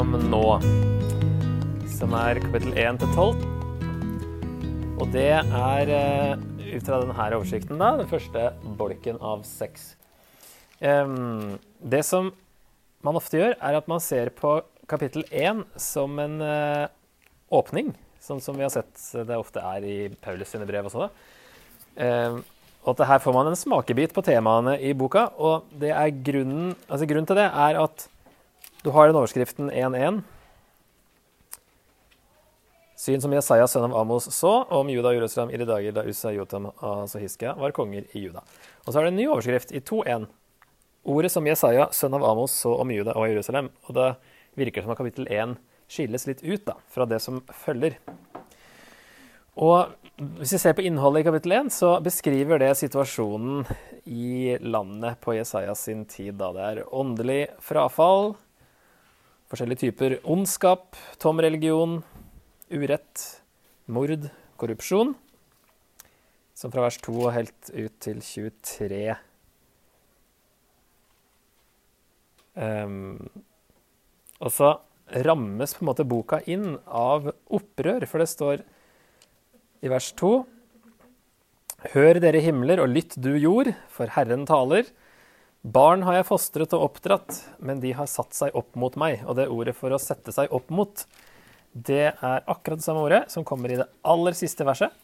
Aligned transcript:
gjennom 0.00 0.30
nå. 0.32 0.46
Som 1.92 2.14
er 2.16 2.38
kapittel 2.40 2.72
1 2.72 3.00
til 3.02 3.10
12. 3.12 3.40
Og 5.00 5.10
det 5.12 5.32
er 5.36 5.90
eh, 5.92 6.36
ut 6.72 6.86
fra 6.86 7.00
denne 7.02 7.26
oversikten, 7.36 7.76
da, 7.80 7.90
den 7.98 8.08
første 8.08 8.46
bolken 8.78 9.18
av 9.20 9.42
seks. 9.44 9.90
Det 10.80 12.00
som 12.08 12.30
man 13.04 13.18
ofte 13.20 13.36
gjør, 13.36 13.58
er 13.60 13.76
at 13.76 13.90
man 13.92 14.00
ser 14.00 14.30
på 14.36 14.54
kapittel 14.88 15.26
1 15.28 15.66
som 15.76 16.16
en 16.22 16.40
eh, 16.46 16.86
åpning. 17.52 17.92
Sånn 18.24 18.40
som 18.40 18.56
vi 18.56 18.64
har 18.64 18.72
sett 18.72 19.02
det 19.28 19.36
ofte 19.36 19.60
er 19.60 19.84
i 19.84 19.98
Paulus 20.24 20.48
sine 20.54 20.68
brev 20.68 20.88
også. 20.88 21.08
da. 21.08 21.10
og 22.86 22.90
at 22.94 23.04
her 23.08 23.20
får 23.20 23.36
man 23.36 23.50
en 23.50 23.58
smakebit 23.58 24.16
på 24.16 24.24
temaene 24.24 24.78
i 24.80 24.94
boka. 24.96 25.28
Og 25.36 25.68
grunnen, 26.24 26.72
altså 26.88 27.04
grunnen 27.04 27.28
til 27.28 27.40
det 27.42 27.50
er 27.50 27.82
at 27.84 28.08
du 28.82 28.90
har 28.90 29.06
den 29.06 29.18
overskriften 29.18 29.70
1.1. 29.70 30.22
Syn 33.00 33.22
som 33.22 33.32
Jesaja, 33.32 33.64
sønn 33.68 33.86
av 33.86 33.94
Amos, 33.96 34.26
så 34.36 34.50
om 34.76 34.90
Juda 34.92 35.08
og 35.08 35.16
Jerusalem 35.16 35.54
i 35.54 35.60
de 35.60 35.66
dager 35.68 35.94
da 35.96 36.04
Usa, 36.04 36.34
Jotam 36.36 36.68
og 36.68 37.14
Hiskia 37.16 37.54
var 37.56 37.72
konger 37.76 38.04
i 38.12 38.26
Juda. 38.26 38.42
Og 38.84 38.92
så 38.92 39.00
er 39.00 39.08
det 39.08 39.14
en 39.14 39.18
ny 39.22 39.26
overskrift 39.30 39.72
i 39.72 39.80
2.1. 39.80 40.26
Ordet 41.08 41.30
som 41.32 41.48
Jesaja, 41.48 41.86
sønn 41.96 42.16
av 42.18 42.26
Amos, 42.28 42.52
så 42.52 42.74
om 42.76 42.92
Juda 42.92 43.14
og 43.16 43.30
Jerusalem. 43.30 43.70
Og 43.88 43.96
det 43.96 44.10
virker 44.60 44.84
som 44.84 44.92
at 44.92 45.00
kapittel 45.00 45.30
1 45.32 45.56
skilles 45.90 46.28
litt 46.28 46.44
ut 46.44 46.66
da, 46.68 46.76
fra 46.92 47.08
det 47.08 47.22
som 47.24 47.40
følger. 47.62 47.96
Og 49.60 49.96
hvis 50.40 50.52
vi 50.54 50.60
ser 50.60 50.76
på 50.76 50.84
innholdet 50.84 51.24
i 51.24 51.28
kapittel 51.30 51.56
1, 51.56 51.72
så 51.72 51.94
beskriver 52.04 52.60
det 52.60 52.74
situasjonen 52.78 53.64
i 54.04 54.58
landet 54.60 55.20
på 55.24 55.34
Jesajas 55.36 55.88
sin 55.88 56.04
tid. 56.04 56.36
Da. 56.40 56.52
Det 56.52 56.68
er 56.68 56.94
åndelig 56.94 57.42
frafall, 57.64 58.34
forskjellige 59.50 59.88
typer 59.88 60.18
ondskap, 60.30 60.94
tom 61.18 61.40
religion, 61.42 61.98
urett, 62.70 63.24
mord, 63.90 64.28
korrupsjon. 64.60 65.16
Som 66.54 66.70
fra 66.70 66.84
vers 66.84 67.00
2 67.02 67.16
og 67.16 67.32
helt 67.34 67.72
ut 67.72 67.96
til 68.04 68.20
23. 68.22 69.00
Um, 72.60 73.16
og 74.38 74.52
så 74.54 74.74
rammes 75.26 75.74
på 75.74 75.82
en 75.82 75.90
måte 75.90 76.06
boka 76.06 76.40
inn 76.46 76.76
av 76.86 77.32
opprør, 77.50 78.06
for 78.06 78.22
det 78.22 78.30
står 78.30 78.64
i 79.80 79.90
vers 79.90 80.12
2 80.20 80.32
Hør 81.94 82.18
dere 82.20 82.42
himler, 82.44 82.82
og 82.82 82.92
lytt 82.92 83.14
du 83.16 83.32
jord, 83.40 83.70
for 83.88 84.12
Herren 84.12 84.42
taler. 84.44 84.84
Barn 85.60 86.06
har 86.06 86.16
jeg 86.16 86.28
fostret 86.30 86.72
og 86.72 86.86
oppdratt, 86.86 87.42
men 87.60 87.82
de 87.82 87.92
har 87.92 88.08
satt 88.08 88.32
seg 88.32 88.54
opp 88.56 88.78
mot 88.80 88.94
meg. 89.00 89.20
Og 89.28 89.36
det 89.36 89.50
ordet 89.52 89.74
for 89.76 89.92
å 89.92 90.00
sette 90.00 90.32
seg 90.32 90.52
opp 90.56 90.70
mot, 90.72 91.02
det 91.72 92.14
er 92.16 92.46
akkurat 92.48 92.80
det 92.80 92.86
samme 92.86 93.02
ordet 93.04 93.26
som 93.32 93.44
kommer 93.44 93.72
i 93.72 93.76
det 93.82 93.86
aller 94.00 94.36
siste 94.38 94.64
verset. 94.64 94.94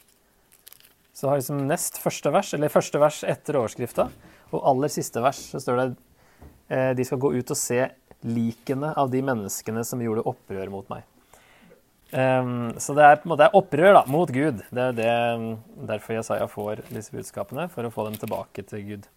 Så 1.17 1.29
har 1.29 1.41
liksom 1.41 1.67
nest 1.69 2.01
første 2.01 2.33
vers, 2.33 2.55
eller 2.57 2.73
første 2.73 3.01
vers 3.01 3.21
etter 3.29 3.59
overskrifta, 3.61 4.09
og 4.53 4.65
aller 4.73 4.93
siste 4.93 5.21
vers 5.25 5.43
så 5.53 5.61
står 5.61 5.81
det 5.81 5.87
eh, 6.73 6.91
de 6.97 7.05
skal 7.05 7.21
gå 7.21 7.34
ut 7.37 7.53
og 7.53 7.61
se 7.61 7.83
likene 8.25 8.95
av 8.97 9.12
de 9.12 9.21
menneskene 9.25 9.84
som 9.84 10.01
gjorde 10.01 10.25
opprør 10.29 10.73
mot 10.73 10.89
meg. 10.93 11.05
Um, 12.12 12.71
så 12.81 12.95
det 12.97 13.05
er 13.05 13.19
på 13.19 13.27
en 13.27 13.33
måte 13.34 13.51
opprør 13.59 13.93
da, 13.99 14.05
mot 14.09 14.31
Gud. 14.33 14.62
Det 14.71 14.89
er 14.89 14.97
det, 14.97 15.12
derfor 15.91 16.17
Jesaja 16.17 16.49
får 16.49 16.84
disse 16.88 17.12
budskapene, 17.12 17.67
for 17.73 17.84
å 17.84 17.93
få 17.93 18.09
dem 18.09 18.17
tilbake 18.21 18.65
til 18.69 18.84
Gud. 18.88 19.09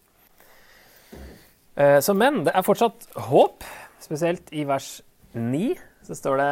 Uh, 1.80 2.00
så, 2.04 2.14
men 2.18 2.44
det 2.44 2.52
er 2.52 2.66
fortsatt 2.66 3.08
håp, 3.30 3.64
spesielt 4.04 4.52
i 4.52 4.66
vers 4.68 4.98
9. 5.32 5.74
Så 6.04 6.18
står 6.18 6.42
det 6.42 6.50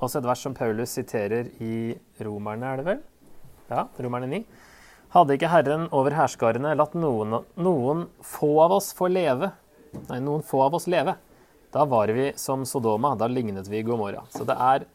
også 0.00 0.20
et 0.20 0.28
vers 0.30 0.42
som 0.46 0.54
Paulus 0.56 0.94
siterer 0.96 1.50
i 1.60 1.94
Romerne, 2.22 2.70
er 2.70 2.80
det 2.80 2.86
vel? 2.86 3.00
Ja, 3.70 3.86
Romerne 3.98 4.30
9. 4.30 4.44
Hadde 5.10 5.34
ikke 5.34 5.50
Herren 5.50 5.88
over 5.96 6.14
hærskarene 6.14 6.76
latt 6.78 6.94
noen, 6.94 7.40
noen 7.58 8.06
få 8.22 8.52
av 8.62 8.76
oss 8.78 8.92
få 8.94 9.10
leve, 9.10 9.50
nei, 10.06 10.20
noen 10.22 10.44
få 10.46 10.62
av 10.68 10.78
oss 10.78 10.86
leve, 10.90 11.16
da 11.74 11.84
var 11.90 12.12
vi 12.14 12.30
som 12.38 12.62
Sodoma, 12.66 13.16
da 13.18 13.26
lignet 13.30 13.66
vi 13.70 13.82
Gomorra. 13.86 14.22
Så 14.30 14.46
det 14.46 14.54
er 14.54 14.86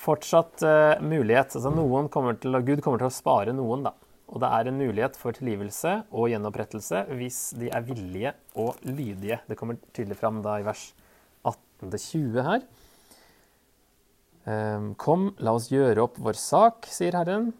fortsatt 0.00 0.64
uh, 0.64 1.00
mulighet. 1.04 1.56
Altså 1.56 1.72
noen 1.72 2.08
kommer 2.12 2.36
til, 2.40 2.56
Gud 2.64 2.80
kommer 2.84 3.00
til 3.00 3.10
å 3.10 3.14
spare 3.14 3.52
noen, 3.56 3.84
da. 3.88 3.94
Og 4.30 4.38
det 4.42 4.50
er 4.54 4.68
en 4.70 4.78
mulighet 4.78 5.16
for 5.18 5.34
tilgivelse 5.34 5.96
og 6.14 6.28
gjenopprettelse 6.30 7.02
hvis 7.18 7.38
de 7.58 7.70
er 7.74 7.86
villige 7.86 8.34
og 8.54 8.78
lydige. 8.86 9.40
Det 9.48 9.58
kommer 9.58 9.80
tydelig 9.90 10.18
fram 10.20 10.38
da 10.44 10.60
i 10.60 10.66
vers 10.66 10.90
18-20 11.46 12.44
her. 12.46 12.66
Um, 14.46 14.92
Kom, 14.98 15.32
la 15.42 15.52
oss 15.56 15.68
gjøre 15.72 16.06
opp 16.06 16.20
vår 16.22 16.38
sak, 16.38 16.86
sier 16.90 17.18
Herren. 17.18 17.50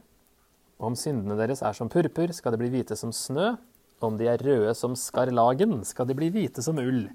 Om 0.81 0.95
syndene 0.97 1.37
deres 1.37 1.61
er 1.67 1.75
som 1.77 1.91
purpur, 1.93 2.31
skal 2.33 2.55
de 2.55 2.61
bli 2.63 2.71
hvite 2.73 2.97
som 2.97 3.13
snø. 3.13 3.53
Om 4.01 4.17
de 4.17 4.31
er 4.33 4.41
røde 4.41 4.73
som 4.79 4.95
skarlagen, 4.97 5.83
skal 5.85 6.09
de 6.09 6.17
bli 6.17 6.31
hvite 6.33 6.65
som 6.65 6.79
ull. 6.81 7.09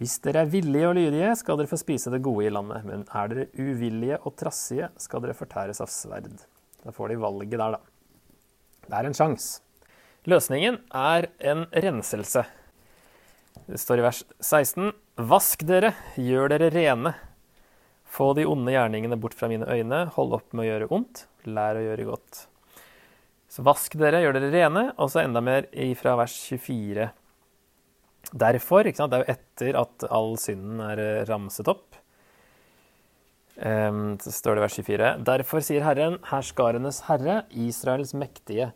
Hvis 0.00 0.18
dere 0.24 0.42
er 0.42 0.50
villige 0.52 0.88
og 0.88 0.96
lydige, 0.98 1.30
skal 1.38 1.60
dere 1.60 1.70
få 1.70 1.78
spise 1.80 2.10
det 2.12 2.24
gode 2.24 2.48
i 2.48 2.52
landet. 2.52 2.82
Men 2.88 3.04
er 3.06 3.30
dere 3.32 3.46
uvillige 3.54 4.18
og 4.24 4.34
trassige, 4.40 4.90
skal 5.00 5.22
dere 5.24 5.36
fortæres 5.36 5.80
av 5.84 5.92
sverd. 5.92 6.32
Da 6.82 6.92
får 6.92 7.12
de 7.12 7.20
valget 7.22 7.54
der, 7.54 7.78
da. 7.78 7.95
Det 8.86 8.94
er 8.94 9.08
en 9.08 9.16
sjanse. 9.16 9.60
Løsningen 10.26 10.80
er 10.94 11.28
en 11.38 11.66
renselse. 11.70 12.42
Det 13.66 13.78
står 13.78 14.00
i 14.00 14.04
vers 14.06 14.24
16.: 14.40 14.90
Vask 15.30 15.62
dere, 15.66 15.92
gjør 16.18 16.50
dere 16.54 16.70
rene. 16.74 17.14
Få 18.06 18.32
de 18.38 18.46
onde 18.46 18.74
gjerningene 18.74 19.18
bort 19.20 19.34
fra 19.38 19.48
mine 19.50 19.66
øyne. 19.66 20.06
Hold 20.16 20.34
opp 20.38 20.54
med 20.54 20.66
å 20.66 20.68
gjøre 20.70 20.90
ondt. 20.94 21.26
Lær 21.46 21.78
å 21.78 21.84
gjøre 21.84 22.08
godt. 22.08 22.46
Så 23.50 23.64
vask 23.66 23.94
dere, 23.98 24.22
gjør 24.22 24.38
dere 24.38 24.52
rene. 24.54 24.84
Og 24.98 25.10
så 25.12 25.22
enda 25.24 25.42
mer 25.44 25.68
fra 25.98 26.16
vers 26.18 26.34
24. 26.50 27.10
Derfor, 28.34 28.86
det 28.86 28.98
er 28.98 29.22
jo 29.22 29.32
etter 29.36 29.78
at 29.78 30.06
all 30.10 30.34
synden 30.40 30.80
er 30.82 31.02
ramset 31.28 31.68
opp, 31.70 31.95
så 33.56 34.32
står 34.36 34.56
det 34.56 34.60
i 34.60 34.64
vers 34.66 34.74
24. 34.76 35.10
Derfor 35.24 35.62
sier 35.64 35.84
Herren, 35.86 36.18
herskarenes 36.28 36.98
herre, 37.06 37.38
Israels 37.56 38.12
mektige, 38.12 38.70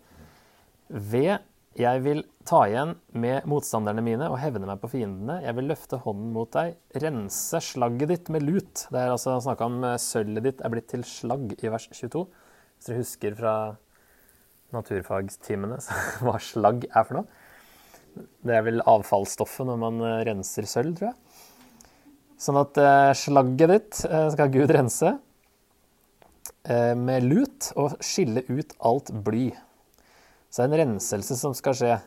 ved 0.89 1.43
jeg 1.79 2.01
vil 2.03 2.23
ta 2.49 2.65
igjen 2.67 2.97
med 3.15 3.45
motstanderne 3.49 4.03
mine 4.03 4.27
og 4.33 4.41
hevne 4.43 4.67
meg 4.67 4.81
på 4.83 4.91
fiendene. 4.91 5.37
Jeg 5.45 5.55
vil 5.59 5.69
løfte 5.71 6.01
hånden 6.03 6.33
mot 6.35 6.51
deg, 6.57 6.75
rense 7.05 7.61
slagget 7.63 8.11
ditt 8.11 8.33
med 8.35 8.43
lut. 8.43 8.87
Det 8.91 8.99
er 8.99 9.13
altså 9.13 9.37
snakka 9.45 9.69
om 9.69 9.85
sølvet 10.03 10.49
ditt 10.49 10.65
er 10.65 10.73
blitt 10.73 10.89
til 10.91 11.05
slagg 11.07 11.55
i 11.61 11.71
vers 11.71 11.87
22. 11.93 12.25
Hvis 12.81 12.89
dere 12.89 13.05
husker 13.05 13.39
fra 13.39 13.55
naturfagstimene 14.75 15.79
hva 16.25 16.37
slagg 16.43 16.89
er 16.91 17.07
for 17.07 17.21
noe. 17.21 17.47
Det 18.43 18.57
er 18.57 18.67
vel 18.67 18.83
avfallsstoffet 18.91 19.69
når 19.69 19.79
man 19.79 20.01
eh, 20.03 20.21
renser 20.27 20.67
sølv, 20.67 20.97
tror 20.99 21.13
jeg. 21.13 21.30
Sånn 22.41 22.57
at 22.57 22.79
eh, 22.81 23.11
slagget 23.21 23.73
ditt 23.75 23.99
eh, 24.09 24.29
skal 24.33 24.53
Gud 24.53 24.73
rense 24.73 25.11
eh, 26.65 26.95
med 26.97 27.27
lut 27.29 27.69
og 27.77 27.99
skille 28.05 28.47
ut 28.49 28.73
alt 28.81 29.13
bly. 29.27 29.51
Så 30.49 30.63
det 30.63 30.65
er 30.65 30.71
en 30.71 30.81
renselse 30.85 31.37
som 31.37 31.53
skal 31.57 31.77
skje. 31.77 31.99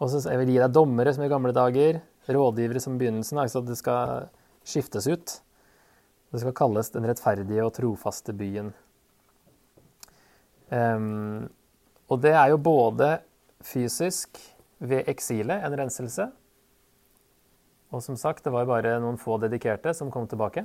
Og 0.00 0.12
så 0.12 0.20
jeg 0.28 0.42
vil 0.42 0.52
gi 0.52 0.60
deg 0.60 0.74
dommere 0.76 1.14
som 1.16 1.24
i 1.24 1.30
gamle 1.32 1.54
dager, 1.56 2.02
rådgivere 2.30 2.82
som 2.84 2.94
i 2.98 3.00
begynnelsen. 3.00 3.40
Altså 3.40 3.62
at 3.62 3.70
det 3.70 3.78
skal 3.80 4.28
skiftes 4.64 5.08
ut. 5.08 5.34
Det 6.30 6.42
skal 6.44 6.54
kalles 6.56 6.92
den 6.94 7.08
rettferdige 7.08 7.64
og 7.64 7.72
trofaste 7.74 8.36
byen. 8.36 8.70
Um, 10.70 11.48
og 12.06 12.20
det 12.22 12.36
er 12.38 12.52
jo 12.52 12.60
både 12.62 13.16
fysisk 13.66 14.38
ved 14.78 15.08
eksilet 15.10 15.64
en 15.66 15.74
renselse. 15.80 16.28
Og 17.90 18.02
som 18.04 18.16
sagt, 18.18 18.44
det 18.44 18.52
var 18.54 18.68
bare 18.70 18.98
noen 19.02 19.18
få 19.18 19.38
dedikerte 19.42 19.92
som 19.96 20.12
kom 20.14 20.28
tilbake. 20.30 20.64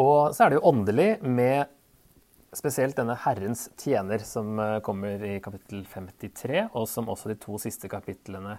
Og 0.00 0.32
så 0.32 0.46
er 0.46 0.52
det 0.52 0.60
jo 0.60 0.68
åndelig 0.70 1.08
med 1.20 1.68
spesielt 2.56 2.96
denne 2.96 3.16
Herrens 3.24 3.66
tjener, 3.80 4.24
som 4.24 4.58
eh, 4.60 4.78
kommer 4.84 5.20
i 5.24 5.38
kapittel 5.44 5.84
53, 5.88 6.66
og 6.72 6.88
som 6.88 7.08
også 7.12 7.32
de 7.32 7.36
to 7.40 7.58
siste 7.60 7.88
kapitlene, 7.92 8.58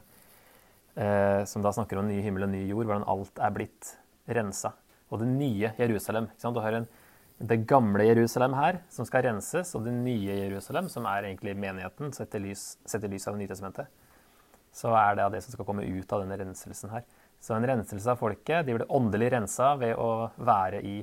eh, 0.97 1.41
som 1.49 1.65
da 1.65 1.73
snakker 1.73 2.01
om 2.01 2.09
ny 2.09 2.19
himmel 2.25 2.47
og 2.47 2.53
ny 2.53 2.63
jord, 2.67 2.89
hvordan 2.89 3.05
alt 3.09 3.41
er 3.41 3.53
blitt 3.53 3.95
rensa. 4.29 4.73
Og 5.13 5.21
det 5.21 5.29
nye 5.29 5.73
Jerusalem. 5.77 6.29
Du 6.41 6.61
har 6.61 6.79
en 6.79 6.89
det 7.43 7.65
gamle 7.67 8.05
Jerusalem 8.07 8.53
her, 8.55 8.79
som 8.93 9.07
skal 9.07 9.25
renses, 9.25 9.73
og 9.75 9.83
det 9.87 9.93
nye 9.95 10.37
Jerusalem, 10.45 10.87
som 10.89 11.07
er 11.09 11.27
egentlig 11.27 11.55
menigheten, 11.59 12.13
sett 12.15 12.35
i 12.37 12.41
lys, 12.45 12.77
sett 12.87 13.03
i 13.03 13.09
lys 13.11 13.27
av 13.27 13.37
Nytestamentet, 13.39 13.89
så 14.73 14.93
er 14.97 15.17
det 15.17 15.25
av 15.27 15.33
det 15.35 15.43
som 15.45 15.53
skal 15.53 15.67
komme 15.67 15.85
ut 15.85 16.13
av 16.13 16.23
denne 16.23 16.37
renselsen 16.39 16.91
her. 16.93 17.05
Så 17.43 17.53
en 17.55 17.67
renselse 17.67 18.09
av 18.09 18.21
folket. 18.21 18.65
De 18.65 18.77
blir 18.77 18.91
åndelig 18.91 19.33
rensa 19.33 19.73
ved 19.79 19.97
å 19.99 20.29
være 20.41 20.79
i, 20.87 20.99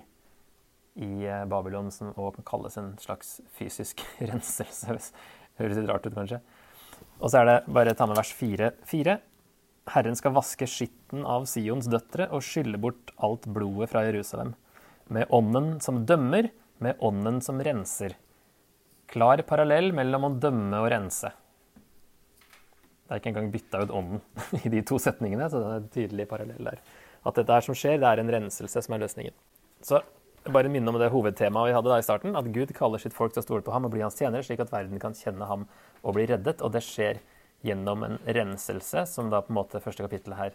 i 0.98 1.10
eh, 1.28 1.44
Babylon, 1.48 1.90
som 1.94 2.14
også 2.14 2.38
kan 2.38 2.48
kalles 2.48 2.78
en 2.80 2.94
slags 3.00 3.38
fysisk 3.58 4.02
renselse. 4.30 4.96
hvis 4.96 5.12
det 5.12 5.60
Høres 5.60 5.76
litt 5.76 5.90
rart 5.90 6.06
ut, 6.08 6.16
kanskje. 6.16 6.40
Og 7.20 7.28
så 7.28 7.42
er 7.42 7.48
det 7.48 7.58
bare 7.68 7.92
ta 7.96 8.06
med 8.08 8.16
vers 8.16 8.32
4. 8.32 8.70
4. 8.88 9.18
Herren 9.90 10.16
skal 10.16 10.32
vaske 10.32 10.68
skitten 10.70 11.26
av 11.28 11.44
Sions 11.50 11.88
døtre 11.90 12.30
og 12.32 12.44
skylle 12.46 12.80
bort 12.80 13.12
alt 13.20 13.48
blodet 13.50 13.90
fra 13.92 14.06
Jerusalem. 14.06 14.54
Med 15.12 15.28
ånden 15.34 15.74
som 15.84 16.04
dømmer, 16.08 16.48
med 16.80 17.00
ånden 17.04 17.40
som 17.44 17.60
renser. 17.60 18.16
Klar 19.10 19.42
parallell 19.44 19.90
mellom 19.96 20.28
å 20.28 20.34
dømme 20.40 20.80
og 20.80 20.88
rense. 20.94 21.32
Det 23.10 23.16
er 23.16 23.20
ikke 23.24 23.30
engang 23.32 23.48
bytta 23.50 23.78
ut 23.82 23.90
ånden 23.90 24.20
i 24.62 24.70
de 24.70 24.80
to 24.86 24.94
setningene, 25.02 25.48
så 25.50 25.58
det 25.58 25.66
er 25.66 25.78
en 25.80 25.86
tydelig 25.90 26.28
parallell 26.30 26.68
der. 26.68 26.76
At 27.26 27.34
dette 27.40 27.56
her 27.56 27.64
som 27.66 27.74
skjer, 27.74 27.96
det 27.98 28.06
er 28.06 28.22
en 28.22 28.30
renselse 28.30 28.82
som 28.86 28.94
er 28.94 29.02
løsningen. 29.02 29.34
Så 29.82 29.98
bare 30.46 30.70
minne 30.70 30.92
om 30.92 30.98
det 31.00 31.10
hovedtemaet 31.10 31.72
vi 31.72 31.74
hadde 31.74 31.90
da 31.90 31.98
i 31.98 32.06
starten, 32.06 32.38
at 32.38 32.52
Gud 32.54 32.70
kaller 32.76 33.02
sitt 33.02 33.16
folk 33.16 33.34
til 33.34 33.42
å 33.42 33.46
stole 33.48 33.66
på 33.66 33.74
ham 33.74 33.88
og 33.88 33.92
bli 33.96 34.04
hans 34.04 34.14
tjenere, 34.14 34.46
slik 34.46 34.62
at 34.62 34.70
verden 34.70 35.02
kan 35.02 35.18
kjenne 35.18 35.50
ham 35.50 35.66
og 36.04 36.14
bli 36.14 36.28
reddet. 36.30 36.62
Og 36.62 36.70
det 36.76 36.84
skjer 36.86 37.18
gjennom 37.66 38.06
en 38.06 38.16
renselse, 38.24 39.02
som 39.10 39.34
da 39.34 39.42
på 39.42 39.50
en 39.50 39.58
måte 39.58 39.82
første 39.82 40.06
kapittel 40.06 40.38
her 40.38 40.54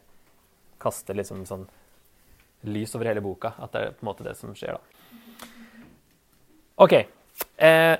kaster 0.79 1.19
liksom 1.19 1.43
sånn 1.49 1.67
lys 2.71 2.95
over 2.95 3.11
hele 3.11 3.25
boka. 3.25 3.51
At 3.59 3.75
det 3.75 3.83
er 3.83 3.99
på 3.99 4.07
en 4.07 4.13
måte 4.13 4.25
det 4.31 4.39
som 4.39 4.55
skjer, 4.55 4.79
da. 4.79 5.51
OK. 6.87 7.01
Eh, 7.67 7.93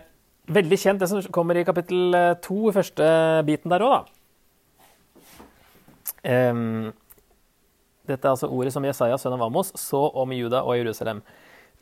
veldig 0.48 0.80
kjent 0.80 1.04
det 1.04 1.12
som 1.12 1.34
kommer 1.36 1.60
i 1.60 1.68
kapittel 1.68 2.16
to, 2.40 2.72
første 2.72 3.12
biten 3.52 3.76
der 3.76 3.84
òg, 3.84 4.00
da. 4.00 4.15
Um, 6.26 6.94
dette 8.10 8.26
er 8.26 8.34
altså 8.34 8.50
ordet 8.50 8.74
som 8.74 8.86
Jesaja, 8.86 9.18
sønn 9.22 9.36
av 9.38 9.44
Amos, 9.46 9.72
så 9.78 10.08
om 10.18 10.34
Juda 10.34 10.64
og 10.66 10.78
Jerusalem. 10.78 11.22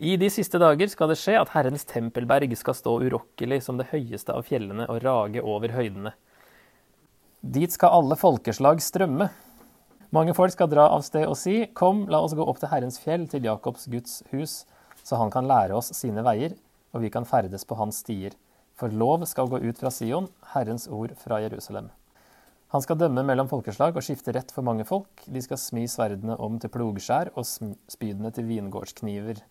I 0.04 0.16
de 0.19 0.28
siste 0.34 0.60
dager 0.60 0.90
skal 0.90 1.12
det 1.12 1.19
skje 1.22 1.36
at 1.40 1.51
Herrens 1.54 1.86
tempelberg 1.88 2.56
skal 2.57 2.75
stå 2.75 2.95
urokkelig 3.06 3.62
som 3.63 3.80
det 3.80 3.92
høyeste 3.92 4.34
av 4.34 4.48
fjellene 4.48 4.88
og 4.90 5.04
rage 5.04 5.44
over 5.44 5.75
høydene. 5.75 6.13
Dit 7.44 7.75
skal 7.75 7.94
alle 8.00 8.18
folkeslag 8.19 8.81
strømme. 8.81 9.30
Mange 10.16 10.36
folk 10.38 10.54
skal 10.54 10.69
dra 10.72 10.88
av 10.96 11.04
sted 11.06 11.28
og 11.28 11.36
si, 11.39 11.66
Kom, 11.75 12.06
la 12.10 12.22
oss 12.24 12.36
gå 12.38 12.46
opp 12.46 12.62
til 12.62 12.72
Herrens 12.72 13.00
fjell, 13.04 13.28
til 13.30 13.46
Jakobs 13.48 13.88
Guds 13.92 14.22
hus, 14.31 14.63
så 15.04 15.19
han 15.19 15.34
kan 15.34 15.50
lære 15.50 15.75
oss 15.75 15.92
sine 15.98 16.24
veier, 16.25 16.56
og 16.94 17.04
vi 17.04 17.12
kan 17.13 17.28
ferdes 17.28 17.68
på 17.68 17.78
hans 17.80 18.00
stier. 18.06 18.38
For 18.80 18.94
lov 18.94 19.25
skal 19.30 19.51
gå 19.51 19.60
ut 19.62 19.81
fra 19.81 19.92
Sion, 19.94 20.30
Herrens 20.54 20.88
ord 20.88 21.13
fra 21.19 21.42
Jerusalem. 21.44 21.92
Han 22.74 22.81
skal 22.81 22.98
dømme 22.98 23.22
mellom 23.22 23.46
folkeslag 23.46 23.94
og 23.94 24.02
skifte 24.02 24.34
rett 24.34 24.50
for 24.50 24.66
mange 24.66 24.81
folk. 24.90 25.22
De 25.30 25.42
skal 25.46 25.60
smi 25.62 25.84
sverdene 25.90 26.34
om 26.42 26.56
til 26.58 26.72
plogskjær 26.74 27.30
og 27.38 27.46
spydene 27.46 28.31
til 28.34 28.48
vingårdskniver. 28.50 29.44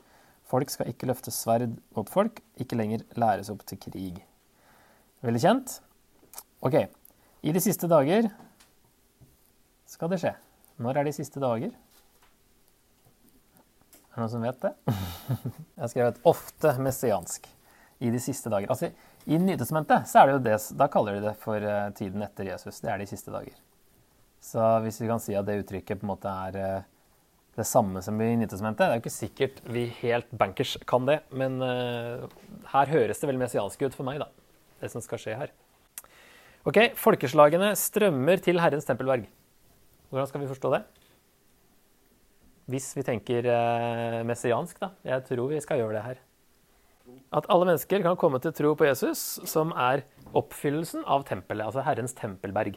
Folk 0.51 0.73
skal 0.75 0.91
ikke 0.91 1.07
løfte 1.07 1.31
sverd 1.31 1.77
mot 1.95 2.11
folk, 2.11 2.41
ikke 2.59 2.75
lenger 2.81 3.05
læres 3.15 3.51
opp 3.53 3.63
til 3.69 3.79
krig. 3.79 4.19
Veldig 5.23 5.43
kjent. 5.45 5.77
OK. 6.67 6.81
I 7.47 7.55
de 7.55 7.63
siste 7.63 7.87
dager 7.91 8.27
skal 9.87 10.11
det 10.11 10.19
skje. 10.25 10.35
Når 10.83 10.99
er 10.99 11.07
de 11.07 11.15
siste 11.15 11.39
dager? 11.43 11.71
Er 14.03 14.19
det 14.19 14.25
noen 14.25 14.35
som 14.35 14.43
vet 14.43 14.63
det? 14.67 14.75
Jeg 15.79 15.85
har 15.85 15.95
skrevet 15.95 16.23
'ofte 16.27 16.75
messiansk' 16.83 17.47
i 18.03 18.11
de 18.11 18.19
siste 18.21 18.51
dager. 18.51 18.67
Altså, 18.67 18.91
i 19.25 19.39
Nytestamentet 19.39 20.09
da 20.79 20.89
kaller 20.91 21.15
de 21.15 21.27
det 21.29 21.35
for 21.43 21.63
uh, 21.63 21.91
tiden 21.95 22.23
etter 22.25 22.49
Jesus. 22.51 22.81
Det 22.83 22.91
er 22.91 22.99
de 22.99 23.07
siste 23.07 23.31
dager. 23.31 23.55
Så 24.43 24.63
hvis 24.83 24.99
vi 24.99 25.11
kan 25.11 25.23
si 25.23 25.37
at 25.39 25.47
det 25.47 25.61
uttrykket 25.61 26.01
på 26.01 26.07
en 26.07 26.11
måte 26.11 26.31
er 26.31 26.59
uh, 26.59 26.89
det 27.55 27.67
samme 27.69 28.01
som 28.03 28.19
i 28.25 28.33
Nytestamentet 28.41 28.81
Det 28.81 28.89
er 28.89 28.97
jo 28.97 29.03
ikke 29.05 29.15
sikkert 29.15 29.61
vi 29.69 29.85
helt 30.01 30.31
bankers 30.35 30.75
kan 30.89 31.07
det, 31.07 31.21
men 31.31 31.61
uh, 31.63 32.27
her 32.73 32.91
høres 32.91 33.23
det 33.23 33.31
vel 33.31 33.39
messiansk 33.39 33.87
ut 33.87 33.95
for 33.95 34.09
meg, 34.09 34.19
da. 34.25 34.31
Det 34.83 34.91
som 34.91 35.05
skal 35.05 35.23
skje 35.23 35.39
her. 35.39 35.55
Ok, 36.67 36.81
Folkeslagene 36.99 37.73
strømmer 37.79 38.43
til 38.43 38.59
Herrens 38.63 38.87
tempelverg. 38.89 39.29
Hvordan 40.11 40.29
skal 40.31 40.43
vi 40.43 40.51
forstå 40.51 40.75
det? 40.75 40.83
Hvis 42.71 42.93
vi 42.95 43.03
tenker 43.07 43.47
messiansk, 44.27 44.79
da. 44.83 44.93
Jeg 45.07 45.25
tror 45.27 45.51
vi 45.51 45.63
skal 45.63 45.83
gjøre 45.83 45.97
det 45.99 46.05
her. 46.07 46.21
At 47.33 47.49
alle 47.51 47.67
mennesker 47.69 48.03
kan 48.05 48.19
komme 48.21 48.41
til 48.43 48.55
tro 48.57 48.75
på 48.79 48.87
Jesus, 48.87 49.41
som 49.49 49.73
er 49.79 50.05
oppfyllelsen 50.37 51.05
av 51.09 51.25
tempelet, 51.29 51.67
altså 51.67 51.85
Herrens 51.87 52.15
tempelberg. 52.17 52.77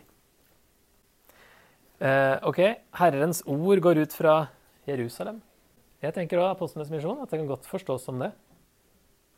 Eh, 2.00 2.36
ok, 2.44 2.62
Herrens 3.00 3.42
ord 3.48 3.82
går 3.84 4.02
ut 4.04 4.16
fra 4.16 4.36
Jerusalem. 4.88 5.40
Jeg 6.04 6.16
tenker 6.16 6.42
også 6.42 6.56
Apostlenes 6.56 6.92
misjon, 6.92 7.22
at 7.24 7.32
det 7.32 7.40
kan 7.40 7.50
godt 7.50 7.70
forstås 7.70 8.06
som 8.08 8.20
det. 8.22 8.34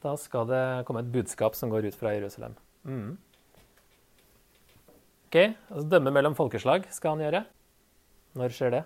Da 0.03 0.13
skal 0.19 0.49
det 0.49 0.63
komme 0.87 1.01
et 1.03 1.13
budskap 1.13 1.55
som 1.57 1.71
går 1.73 1.89
ut 1.89 1.97
fra 1.97 2.13
Jerusalem. 2.15 2.57
Mm. 2.87 3.15
Ok, 5.27 5.37
altså 5.69 5.87
Dømme 5.91 6.13
mellom 6.13 6.37
folkeslag 6.37 6.85
skal 6.93 7.15
han 7.15 7.25
gjøre. 7.25 7.43
Når 8.37 8.53
skjer 8.53 8.73
det? 8.77 8.83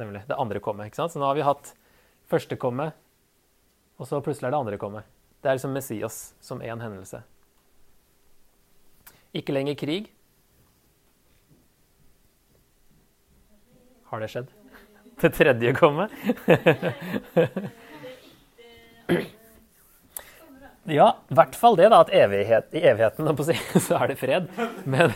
Nemlig. 0.00 0.24
Det 0.28 0.38
andre 0.38 0.62
kommer. 0.64 0.88
ikke 0.88 1.00
sant? 1.02 1.14
Så 1.14 1.20
nå 1.20 1.28
har 1.28 1.38
vi 1.38 1.46
hatt 1.46 1.74
første 2.30 2.56
komme, 2.60 2.90
og 4.00 4.08
så 4.08 4.20
plutselig 4.24 4.48
er 4.48 4.54
det 4.54 4.62
andre 4.62 4.78
komme. 4.80 5.02
Det 5.40 5.50
er 5.50 5.58
liksom 5.58 5.74
Messias 5.76 6.22
som 6.40 6.62
én 6.62 6.80
hendelse. 6.80 7.22
Ikke 9.36 9.54
lenger 9.54 9.76
krig. 9.78 10.08
Har 14.10 14.20
det 14.20 14.30
skjedd? 14.32 14.48
Det 15.20 15.30
tredje 15.36 15.72
komme? 15.76 16.08
ja, 20.90 21.08
i 21.28 21.36
hvert 21.38 21.54
fall 21.54 21.76
det, 21.78 21.90
da. 21.92 22.00
At 22.00 22.10
evighet, 22.10 22.72
i 22.74 22.82
evigheten 22.90 23.28
så 23.86 24.00
er 24.00 24.10
det 24.10 24.18
fred. 24.18 24.48
Men, 24.84 25.14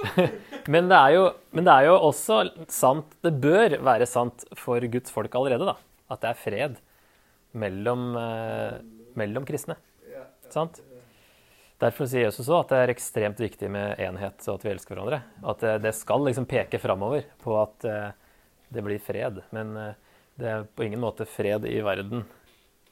men, 0.72 0.92
det 0.92 1.00
jo, 1.16 1.24
men, 1.50 1.66
det 1.66 1.74
er 1.74 1.88
jo, 1.88 1.96
også 2.10 2.44
sant 2.68 3.16
Det 3.24 3.32
bør 3.42 3.78
være 3.82 4.06
sant 4.06 4.46
for 4.58 4.84
Guds 4.92 5.10
folk 5.14 5.34
allerede, 5.40 5.72
da. 5.72 5.76
At 6.14 6.22
det 6.22 6.30
er 6.30 6.38
fred 6.38 6.78
mellom, 7.58 8.08
eh, 8.18 8.78
mellom 9.18 9.46
kristne. 9.48 9.76
Sant? 10.52 10.80
Derfor 11.82 12.06
sier 12.06 12.28
Jesus 12.28 12.46
også 12.46 12.60
at 12.62 12.70
det 12.70 12.80
er 12.80 12.92
ekstremt 12.92 13.40
viktig 13.42 13.68
med 13.72 13.98
enhet 14.02 14.44
og 14.46 14.58
at 14.58 14.64
vi 14.64 14.70
elsker 14.72 14.94
hverandre. 14.94 15.20
At 15.42 15.64
det, 15.64 15.74
det 15.84 15.94
skal 15.98 16.22
liksom 16.26 16.46
peke 16.48 16.78
framover 16.80 17.26
på 17.42 17.56
at 17.60 17.86
eh, 17.90 18.10
det 18.74 18.84
blir 18.86 19.02
fred. 19.02 19.42
Men 19.54 19.74
eh, 19.80 19.96
det 20.40 20.50
er 20.50 20.66
på 20.70 20.86
ingen 20.86 21.02
måte 21.02 21.26
fred 21.28 21.66
i 21.68 21.80
verden 21.84 22.24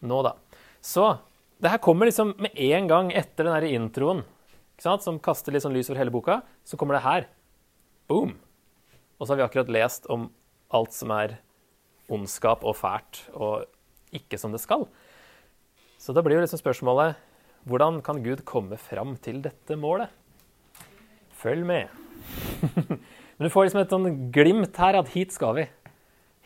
nå, 0.02 0.18
da. 0.26 0.34
Så 0.82 1.06
det 1.62 1.70
her 1.70 1.82
kommer 1.82 2.10
liksom 2.10 2.34
med 2.42 2.58
en 2.58 2.88
gang 2.90 3.12
etter 3.14 3.46
den 3.46 3.54
der 3.54 3.68
introen, 3.70 4.24
som 4.82 5.20
kaster 5.22 5.54
litt 5.54 5.62
sånn 5.62 5.76
lys 5.76 5.90
over 5.92 6.00
hele 6.02 6.14
boka. 6.14 6.40
Så 6.66 6.78
kommer 6.78 6.98
det 6.98 7.06
her. 7.06 7.28
Boom! 8.10 8.34
Og 9.18 9.26
så 9.26 9.32
har 9.32 9.44
vi 9.44 9.46
akkurat 9.46 9.70
lest 9.70 10.08
om 10.10 10.26
alt 10.74 10.94
som 10.96 11.12
er 11.14 11.36
ondskap 12.12 12.64
og 12.66 12.76
fælt 12.78 13.24
og 13.32 13.66
ikke 14.12 14.38
som 14.40 14.52
det 14.52 14.60
skal. 14.62 14.86
Så 16.02 16.14
da 16.14 16.22
blir 16.24 16.38
jo 16.38 16.44
liksom 16.44 16.60
spørsmålet 16.60 17.18
hvordan 17.68 18.00
kan 18.02 18.22
Gud 18.24 18.42
komme 18.48 18.76
fram 18.80 19.14
til 19.22 19.38
dette 19.44 19.76
målet? 19.78 20.10
Følg 21.38 21.66
med. 21.66 21.92
Men 23.36 23.46
du 23.46 23.50
får 23.52 23.68
liksom 23.68 23.82
et 23.82 23.94
sånn 23.94 24.18
glimt 24.34 24.76
her 24.82 24.98
at 24.98 25.12
hit 25.14 25.34
skal 25.34 25.54
vi. 25.60 25.68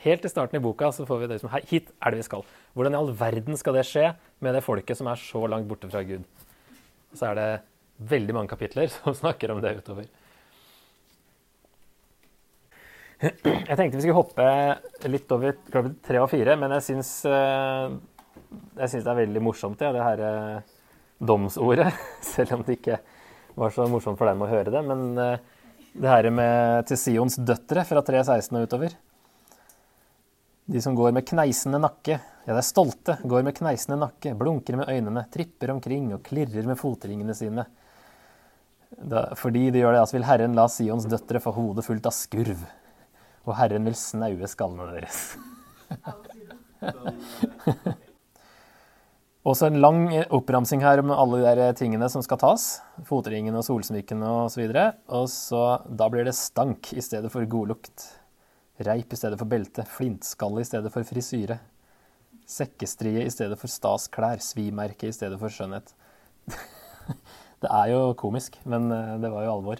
Helt 0.04 0.26
i 0.28 0.30
starten 0.30 0.58
i 0.58 0.62
boka 0.62 0.90
så 0.92 1.06
får 1.08 1.22
vi 1.22 1.28
det 1.28 1.38
liksom 1.38 1.54
Hit 1.70 1.88
er 2.04 2.12
det 2.12 2.20
vi 2.20 2.26
skal. 2.28 2.44
Hvordan 2.76 2.94
i 2.94 3.00
all 3.00 3.14
verden 3.16 3.56
skal 3.56 3.78
det 3.78 3.86
skje 3.88 4.10
med 4.44 4.54
det 4.56 4.64
folket 4.64 4.98
som 4.98 5.08
er 5.08 5.20
så 5.20 5.46
langt 5.48 5.68
borte 5.70 5.88
fra 5.88 6.04
Gud? 6.06 6.26
Så 7.16 7.30
er 7.30 7.40
det 7.40 7.48
veldig 8.12 8.36
mange 8.36 8.52
kapitler 8.52 8.92
som 8.98 9.16
snakker 9.16 9.54
om 9.54 9.64
det 9.64 9.78
utover. 9.80 10.08
Jeg 13.16 13.76
tenkte 13.78 13.96
vi 13.96 14.02
skulle 14.04 14.18
hoppe 14.18 14.46
litt 15.08 15.30
over 15.32 15.54
kapittel 15.70 15.96
tre 16.04 16.20
og 16.20 16.28
fire, 16.28 16.56
men 16.60 16.74
jeg 16.76 16.84
syns, 16.84 17.12
eh, 17.24 17.94
jeg 18.82 18.92
syns 18.92 19.06
det 19.06 19.12
er 19.12 19.20
veldig 19.22 19.42
morsomt, 19.44 19.80
ja, 19.80 19.92
det 19.94 20.04
her 20.04 20.24
eh, 20.26 20.74
domsordet. 21.24 21.88
Selv 22.34 22.58
om 22.58 22.66
det 22.66 22.76
ikke 22.76 23.00
var 23.56 23.72
så 23.72 23.88
morsomt 23.88 24.20
for 24.20 24.28
dem 24.28 24.44
å 24.44 24.50
høre 24.50 24.74
det. 24.74 24.84
Men 24.84 25.08
eh, 25.22 25.40
det 25.96 26.12
her 26.12 26.28
med 26.28 26.90
til 26.90 27.00
Sions 27.00 27.40
døtre 27.40 27.86
fra 27.88 28.04
3.16 28.04 28.52
og 28.52 28.68
utover. 28.68 29.00
De 30.66 30.82
som 30.82 30.96
går 30.98 31.14
med 31.16 31.24
kneisende 31.24 31.80
nakke, 31.80 32.18
ja, 32.20 32.52
det 32.52 32.60
er 32.60 32.68
stolte, 32.68 33.16
går 33.24 33.46
med 33.46 33.56
kneisende 33.56 34.00
nakke, 34.02 34.34
blunker 34.36 34.76
med 34.76 34.90
øynene, 34.92 35.24
tripper 35.32 35.72
omkring 35.72 36.10
og 36.12 36.24
klirrer 36.26 36.68
med 36.68 36.76
fotringene 36.76 37.36
sine. 37.38 37.64
Da, 38.96 39.30
fordi 39.38 39.70
de 39.72 39.80
gjør 39.80 39.94
det, 39.94 40.02
altså 40.02 40.18
vil 40.18 40.26
Herren 40.28 40.58
la 40.58 40.66
Sions 40.68 41.06
døtre 41.08 41.40
få 41.40 41.54
hodet 41.56 41.86
fullt 41.86 42.10
av 42.10 42.14
skurv 42.14 42.66
og 43.46 43.54
Herren 43.58 43.86
vil 43.86 43.96
snaue 43.98 44.48
skallene 44.50 44.88
deres. 44.96 45.20
Også 49.46 49.68
en 49.68 49.78
lang 49.78 50.08
oppramsing 50.34 50.80
her 50.82 50.98
om 50.98 51.12
alle 51.14 51.38
de 51.38 51.52
der 51.60 51.76
tingene 51.78 52.08
som 52.10 52.22
skal 52.24 52.40
tas. 52.42 52.80
Fotringene 53.06 53.60
og 53.60 53.66
solsmykkene 53.68 54.26
osv. 54.42 54.64
Og, 54.66 54.96
og 55.20 55.28
så 55.30 55.60
da 55.86 56.08
blir 56.10 56.26
det 56.26 56.34
stank 56.34 56.90
i 56.96 57.04
stedet 57.04 57.30
for 57.30 57.46
godlukt. 57.46 58.08
Reip 58.82 59.14
i 59.14 59.18
stedet 59.20 59.38
for 59.38 59.46
belte. 59.46 59.86
Flintskalle 59.86 60.64
i 60.64 60.66
stedet 60.66 60.90
for 60.90 61.06
frisyre. 61.06 61.60
Sekkestrie 62.50 63.22
i 63.22 63.30
stedet 63.30 63.54
for 63.60 63.70
stas 63.70 64.10
klær. 64.10 64.42
Svimerke 64.42 65.06
i 65.06 65.14
stedet 65.14 65.38
for 65.38 65.46
skjønnhet. 65.54 65.94
det 67.62 67.70
er 67.70 67.94
jo 67.94 68.18
komisk, 68.18 68.58
men 68.66 68.90
eh, 68.90 69.14
det 69.22 69.30
var 69.30 69.46
jo 69.46 69.54
alvor. 69.60 69.78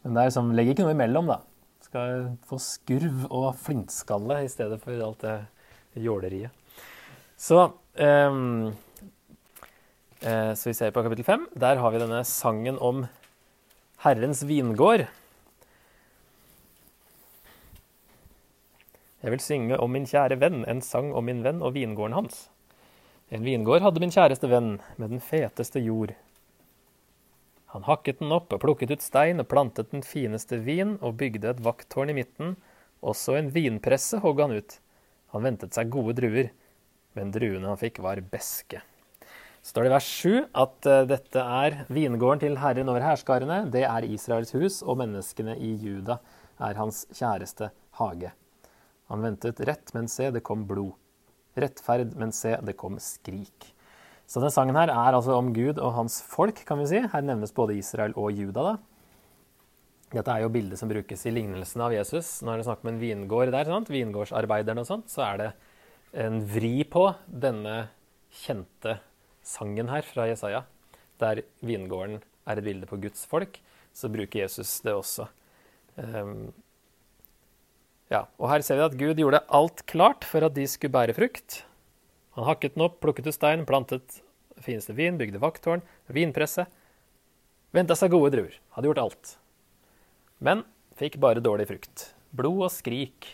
Men 0.00 0.16
det 0.16 0.22
er 0.22 0.32
liksom, 0.32 0.56
legger 0.56 0.72
ikke 0.72 0.88
noe 0.88 0.96
imellom, 0.96 1.28
da. 1.28 1.42
Skal 1.90 2.36
få 2.46 2.54
skurv 2.62 3.24
og 3.34 3.48
flintskalle 3.58 4.44
i 4.44 4.50
stedet 4.52 4.76
for 4.78 4.94
alt 5.02 5.24
det 5.24 6.02
jåleriet. 6.04 6.54
Så 7.34 7.64
um, 7.66 8.68
uh, 10.22 10.52
Så 10.54 10.68
vi 10.68 10.74
ser 10.78 10.94
på 10.94 11.02
kapittel 11.02 11.26
fem. 11.26 11.48
Der 11.50 11.82
har 11.82 11.90
vi 11.90 11.98
denne 11.98 12.22
sangen 12.22 12.78
om 12.78 13.08
Herrens 14.04 14.44
vingård. 14.46 15.08
Jeg 19.20 19.34
vil 19.34 19.42
synge 19.42 19.82
om 19.82 19.90
min 19.90 20.06
kjære 20.06 20.38
venn, 20.38 20.62
en 20.70 20.86
sang 20.86 21.10
om 21.10 21.26
min 21.26 21.42
venn 21.42 21.58
og 21.58 21.74
vingården 21.74 22.14
hans. 22.14 22.44
En 23.34 23.42
vingård 23.42 23.82
hadde 23.82 23.98
min 23.98 24.14
kjæreste 24.14 24.46
venn, 24.46 24.76
med 24.94 25.10
den 25.10 25.20
feteste 25.20 25.82
jord. 25.82 26.14
Han 27.70 27.86
hakket 27.86 28.18
den 28.18 28.34
opp 28.34 28.50
og 28.54 28.62
plukket 28.64 28.90
ut 28.90 29.04
stein 29.04 29.42
og 29.42 29.48
plantet 29.50 29.92
den 29.94 30.02
fineste 30.02 30.58
vin 30.66 30.96
og 30.98 31.18
bygde 31.20 31.52
et 31.52 31.62
vakttårn 31.62 32.10
i 32.10 32.16
midten. 32.18 32.56
Også 33.00 33.36
en 33.38 33.50
vinpresse 33.54 34.18
hogg 34.24 34.42
han 34.42 34.56
ut. 34.58 34.78
Han 35.30 35.46
ventet 35.46 35.76
seg 35.76 35.92
gode 35.94 36.16
druer, 36.18 36.50
men 37.14 37.30
druene 37.30 37.70
han 37.70 37.78
fikk, 37.78 38.02
var 38.02 38.18
beske. 38.32 38.82
Så 39.62 39.74
står 39.74 39.86
det 39.86 39.90
i 39.90 39.94
vers 39.94 40.10
7 40.10 40.34
at 40.64 40.88
uh, 40.88 41.02
dette 41.06 41.42
er 41.62 41.82
vingården 41.92 42.42
til 42.42 42.58
Herren 42.58 42.90
over 42.90 43.04
hærskarene. 43.04 43.62
Det 43.70 43.84
er 43.86 44.06
Israels 44.08 44.54
hus, 44.56 44.80
og 44.82 44.98
menneskene 45.02 45.54
i 45.60 45.74
Juda 45.78 46.18
er 46.58 46.80
hans 46.80 47.04
kjæreste 47.12 47.70
hage. 48.00 48.32
Han 49.12 49.22
ventet 49.26 49.60
rett, 49.68 49.92
men 49.94 50.08
se, 50.10 50.30
det 50.32 50.42
kom 50.46 50.64
blod. 50.66 50.96
Rettferd, 51.60 52.16
men 52.18 52.32
se, 52.34 52.56
det 52.66 52.78
kom 52.80 52.98
skrik. 53.02 53.74
Så 54.30 54.38
denne 54.38 54.54
sangen 54.54 54.78
her 54.78 54.92
er 54.92 55.16
altså 55.16 55.34
om 55.34 55.48
Gud 55.50 55.80
og 55.82 55.96
hans 55.96 56.20
folk, 56.22 56.60
kan 56.66 56.78
vi 56.78 56.86
si. 56.86 57.00
Her 57.02 57.24
nevnes 57.26 57.50
både 57.54 57.74
Israel 57.74 58.14
og 58.14 58.30
Juda. 58.30 58.62
da. 58.62 58.76
Dette 60.10 60.34
er 60.34 60.44
jo 60.44 60.52
bildet 60.54 60.78
som 60.78 60.90
brukes 60.90 61.24
i 61.26 61.32
lignelsen 61.34 61.82
av 61.82 61.94
Jesus. 61.94 62.36
Når 62.46 62.60
det 62.60 62.62
er 62.62 62.68
snakk 62.68 62.84
om 62.84 62.92
en 62.92 63.00
vingård 63.02 63.50
der, 63.50 63.66
sant? 63.66 63.90
vingårdsarbeideren 63.90 64.82
og 64.82 64.86
sånt, 64.86 65.10
så 65.10 65.24
er 65.26 65.40
det 65.40 65.50
en 66.26 66.38
vri 66.46 66.82
på 66.86 67.08
denne 67.26 67.88
kjente 68.42 69.00
sangen 69.46 69.90
her 69.90 70.06
fra 70.06 70.28
Jesaja, 70.30 70.62
der 71.22 71.42
vingården 71.66 72.20
er 72.46 72.58
et 72.58 72.66
bilde 72.66 72.86
på 72.90 72.98
Guds 73.02 73.26
folk. 73.30 73.58
Så 73.94 74.10
bruker 74.10 74.44
Jesus 74.44 74.76
det 74.86 74.94
også. 74.94 75.26
Um, 75.98 76.52
ja, 78.10 78.24
og 78.38 78.50
her 78.50 78.62
ser 78.66 78.78
vi 78.78 78.86
at 78.86 78.98
Gud 78.98 79.18
gjorde 79.22 79.42
alt 79.46 79.82
klart 79.90 80.26
for 80.26 80.46
at 80.46 80.54
de 80.54 80.66
skulle 80.70 80.94
bære 80.94 81.18
frukt. 81.18 81.64
Han 82.38 82.46
hakket 82.46 82.76
den 82.76 82.86
opp, 82.86 83.00
plukket 83.02 83.26
ut 83.26 83.34
stein, 83.34 83.66
plantet 83.66 84.20
fineste 84.60 84.94
vin, 84.96 85.18
bygde 85.18 85.40
vakttårn, 85.42 85.82
vinpresse. 86.06 86.66
Venta 87.74 87.96
seg 87.98 88.12
gode 88.14 88.32
druer. 88.34 88.56
Hadde 88.74 88.90
gjort 88.90 89.02
alt. 89.04 89.36
Men 90.42 90.64
fikk 90.98 91.18
bare 91.22 91.42
dårlig 91.42 91.68
frukt. 91.70 92.10
Blod 92.36 92.66
og 92.66 92.74
skrik 92.74 93.28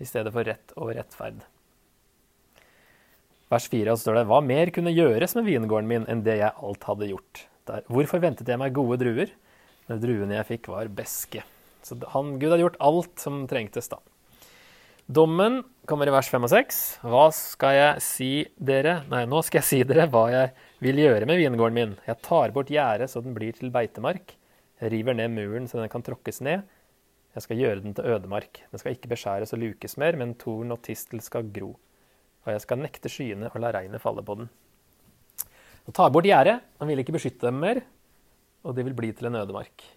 i 0.00 0.08
stedet 0.08 0.32
for 0.34 0.46
rett 0.46 0.74
og 0.76 0.92
rettferd. 0.96 1.42
Vers 3.50 3.66
4 3.70 3.96
står 3.98 4.20
det 4.20 4.26
Hva 4.30 4.38
mer 4.46 4.70
kunne 4.74 4.94
gjøres 4.94 5.34
med 5.34 5.48
vingården 5.48 5.88
min 5.90 6.06
enn 6.10 6.22
det 6.26 6.38
jeg 6.38 6.54
alt 6.54 6.84
hadde 6.86 7.10
gjort? 7.10 7.46
Der. 7.66 7.82
Hvorfor 7.90 8.22
ventet 8.22 8.48
jeg 8.48 8.60
meg 8.60 8.74
gode 8.74 8.98
druer 9.00 9.32
når 9.90 10.02
druene 10.02 10.36
jeg 10.38 10.48
fikk, 10.52 10.70
var 10.70 10.90
beske? 10.94 11.42
Så 11.82 11.96
han, 12.12 12.36
Gud 12.38 12.52
hadde 12.52 12.62
gjort 12.62 12.78
alt 12.84 13.22
som 13.22 13.42
trengtes 13.50 13.90
da. 13.90 13.98
Dommen 15.10 15.64
kommer 15.90 16.06
i 16.06 16.12
vers 16.14 16.28
5 16.30 16.44
og 16.46 16.50
6. 16.52 16.76
Hva 17.10 17.22
skal 17.34 17.72
jeg 17.74 18.02
si 18.04 18.28
dere 18.62 19.00
Nei, 19.10 19.24
nå 19.26 19.40
skal 19.42 19.58
jeg 19.58 19.66
si 19.66 19.78
dere 19.82 20.04
hva 20.12 20.28
jeg 20.30 20.52
vil 20.86 21.00
gjøre 21.02 21.26
med 21.26 21.40
vingården 21.40 21.74
min. 21.74 21.96
Jeg 22.06 22.22
tar 22.22 22.54
bort 22.54 22.70
gjerdet 22.70 23.08
så 23.10 23.18
den 23.24 23.34
blir 23.34 23.56
til 23.58 23.72
beitemark. 23.74 24.36
Jeg 24.78 24.92
river 24.94 25.18
ned 25.18 25.34
muren 25.34 25.66
så 25.66 25.80
den 25.80 25.90
kan 25.90 26.06
tråkkes 26.06 26.38
ned. 26.46 26.62
Jeg 27.34 27.42
skal 27.42 27.58
gjøre 27.58 27.82
den 27.82 27.98
til 27.98 28.06
ødemark. 28.06 28.62
Den 28.70 28.84
skal 28.84 28.94
ikke 28.94 29.10
beskjæres 29.10 29.56
og 29.56 29.64
lukes 29.64 29.98
mer, 29.98 30.14
men 30.20 30.38
torn 30.38 30.70
og 30.70 30.84
tistel 30.86 31.26
skal 31.26 31.50
gro. 31.50 31.72
Og 32.46 32.54
jeg 32.54 32.62
skal 32.62 32.78
nekte 32.78 33.10
skyene 33.10 33.50
og 33.50 33.62
la 33.64 33.74
regnet 33.74 34.04
falle 34.04 34.22
på 34.22 34.38
den. 34.38 34.52
Han 35.88 35.96
tar 35.98 36.14
bort 36.14 36.30
gjerdet. 36.30 36.60
Han 36.78 36.92
vil 36.92 37.02
ikke 37.02 37.18
beskytte 37.18 37.50
dem 37.50 37.58
mer, 37.66 37.82
og 38.62 38.78
de 38.78 38.86
vil 38.86 38.94
bli 38.94 39.10
til 39.10 39.26
en 39.26 39.42
ødemark. 39.42 39.90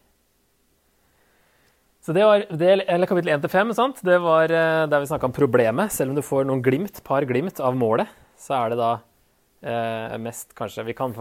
Så 2.03 2.12
det 2.12 2.24
var 2.27 2.43
del, 2.51 2.83
eller 2.83 3.07
kapittel 3.07 3.31
1 3.31 3.45
til 3.45 3.51
5. 3.53 3.69
Sant? 3.77 4.01
Det 4.03 4.17
var 4.19 4.51
eh, 4.51 4.83
der 4.91 5.00
vi 5.00 5.07
snakka 5.07 5.29
om 5.29 5.36
problemet. 5.36 5.93
Selv 5.95 6.12
om 6.12 6.17
du 6.17 6.25
får 6.25 6.43
noen 6.50 6.63
glimt, 6.63 7.00
par 7.07 7.24
glimt 7.24 7.62
av 7.63 7.77
målet, 7.79 8.12
så 8.36 8.57
er 8.57 8.74
det 8.74 8.79
da 8.81 8.89
eh, 9.63 10.17
mest 10.19 10.51
kanskje 10.57 10.83
Vi 10.89 10.98
kan 10.98 11.15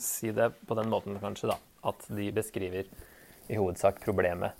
si 0.00 0.32
det 0.32 0.48
på 0.64 0.78
den 0.80 0.88
måten, 0.88 1.20
kanskje, 1.20 1.52
da. 1.52 1.58
At 1.84 2.08
de 2.08 2.30
beskriver 2.32 2.88
i 3.52 3.60
hovedsak 3.60 4.00
problemet 4.00 4.56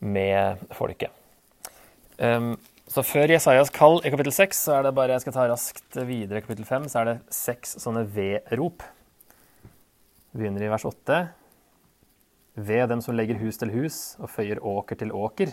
med 0.00 0.64
folket. 0.72 1.12
Um, 2.16 2.54
så 2.88 3.04
før 3.04 3.28
Jesajas 3.28 3.68
kall 3.74 4.00
i 4.06 4.10
kapittel 4.14 4.32
6, 4.32 4.56
så 4.56 4.78
er 4.78 4.86
det 4.86 4.96
bare 4.96 5.12
Jeg 5.18 5.26
skal 5.26 5.34
ta 5.36 5.50
raskt 5.50 5.98
videre 6.08 6.40
i 6.40 6.46
kapittel 6.46 6.64
5, 6.64 6.88
så 6.88 7.02
er 7.02 7.10
det 7.10 7.18
seks 7.28 7.76
sånne 7.82 8.06
V-rop. 8.08 8.84
Begynner 10.32 10.64
i 10.64 10.72
vers 10.72 10.88
8 10.88 11.26
ved 12.56 12.88
dem 12.88 13.02
som 13.04 13.16
legger 13.16 13.38
hus 13.42 13.60
til 13.60 13.72
hus 13.74 14.00
og 14.20 14.32
føyer 14.32 14.62
åker 14.64 14.98
til 15.00 15.12
åker, 15.14 15.52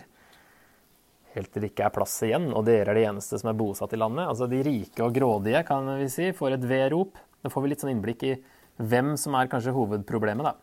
helt 1.34 1.50
til 1.52 1.64
det 1.64 1.72
ikke 1.72 1.88
er 1.88 1.94
plass 1.94 2.16
igjen, 2.24 2.48
og 2.54 2.64
dere 2.68 2.92
er 2.92 2.98
de 2.98 3.06
eneste 3.10 3.38
som 3.40 3.50
er 3.50 3.58
bosatt 3.58 3.92
i 3.92 4.00
landet. 4.00 4.26
Altså 4.30 4.48
De 4.50 4.62
rike 4.64 5.04
og 5.04 5.14
grådige 5.16 5.64
kan 5.68 5.88
vi 6.00 6.08
si, 6.12 6.30
får 6.36 6.56
et 6.56 6.68
V-rop. 6.70 7.18
Da 7.44 7.50
får 7.52 7.64
vi 7.64 7.72
litt 7.72 7.82
sånn 7.82 7.92
innblikk 7.92 8.24
i 8.24 8.36
hvem 8.80 9.14
som 9.20 9.36
er 9.36 9.50
kanskje 9.50 9.74
hovedproblemet. 9.74 10.46
da. 10.46 10.54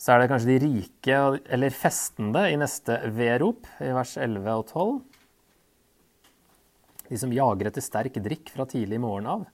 Så 0.00 0.14
er 0.14 0.22
det 0.22 0.30
kanskje 0.32 0.52
de 0.52 0.60
rike, 0.64 1.16
eller 1.52 1.76
festende, 1.76 2.46
i 2.48 2.60
neste 2.60 3.00
V-rop, 3.16 3.66
i 3.84 3.90
vers 3.96 4.14
11 4.16 4.52
og 4.54 4.66
12. 4.68 4.92
De 7.10 7.18
som 7.18 7.32
jager 7.34 7.68
etter 7.68 7.84
sterk 7.84 8.20
drikk 8.22 8.52
fra 8.54 8.68
tidlig 8.70 9.00
morgen 9.02 9.26
av 9.28 9.48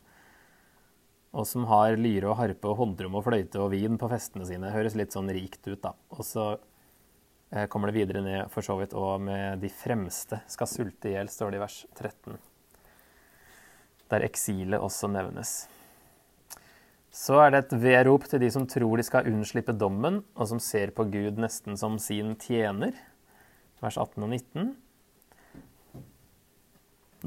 og 1.36 1.44
som 1.44 1.66
har 1.68 1.98
lyre 2.00 2.30
og 2.30 2.38
harpe 2.40 2.70
og 2.70 2.78
håndrom 2.80 3.18
og 3.18 3.26
fløyte 3.26 3.60
og 3.60 3.72
vin 3.74 3.98
på 4.00 4.08
festene 4.08 4.46
sine. 4.48 4.72
Høres 4.72 4.96
litt 4.96 5.12
sånn 5.12 5.28
rikt 5.34 5.66
ut, 5.68 5.82
da. 5.82 5.92
Og 6.16 6.24
så 6.24 6.46
eh, 7.52 7.66
kommer 7.72 7.92
det 7.92 7.98
videre 7.98 8.24
ned 8.24 8.52
for 8.52 8.64
så 8.64 8.78
vidt 8.80 8.96
og 8.96 9.20
med 9.26 9.60
de 9.60 9.70
fremste 9.72 10.40
skal 10.50 10.70
sulte 10.70 11.10
i 11.10 11.16
hjel, 11.16 11.28
står 11.32 11.52
det 11.52 11.60
i 11.60 11.64
vers 11.66 11.78
13. 11.92 12.38
Der 14.12 14.24
eksilet 14.24 14.80
også 14.80 15.10
nevnes. 15.12 15.66
Så 17.12 17.36
er 17.42 17.52
det 17.52 17.62
et 17.64 17.76
vedrop 17.84 18.26
til 18.28 18.40
de 18.40 18.50
som 18.52 18.66
tror 18.68 18.96
de 18.96 19.04
skal 19.04 19.28
unnslippe 19.28 19.76
dommen, 19.76 20.22
og 20.36 20.48
som 20.48 20.60
ser 20.60 20.92
på 20.96 21.04
Gud 21.12 21.40
nesten 21.40 21.76
som 21.80 22.00
sin 22.00 22.34
tjener. 22.40 22.96
Vers 23.84 23.96
18 24.00 24.24
og 24.24 24.32
19. 24.32 24.74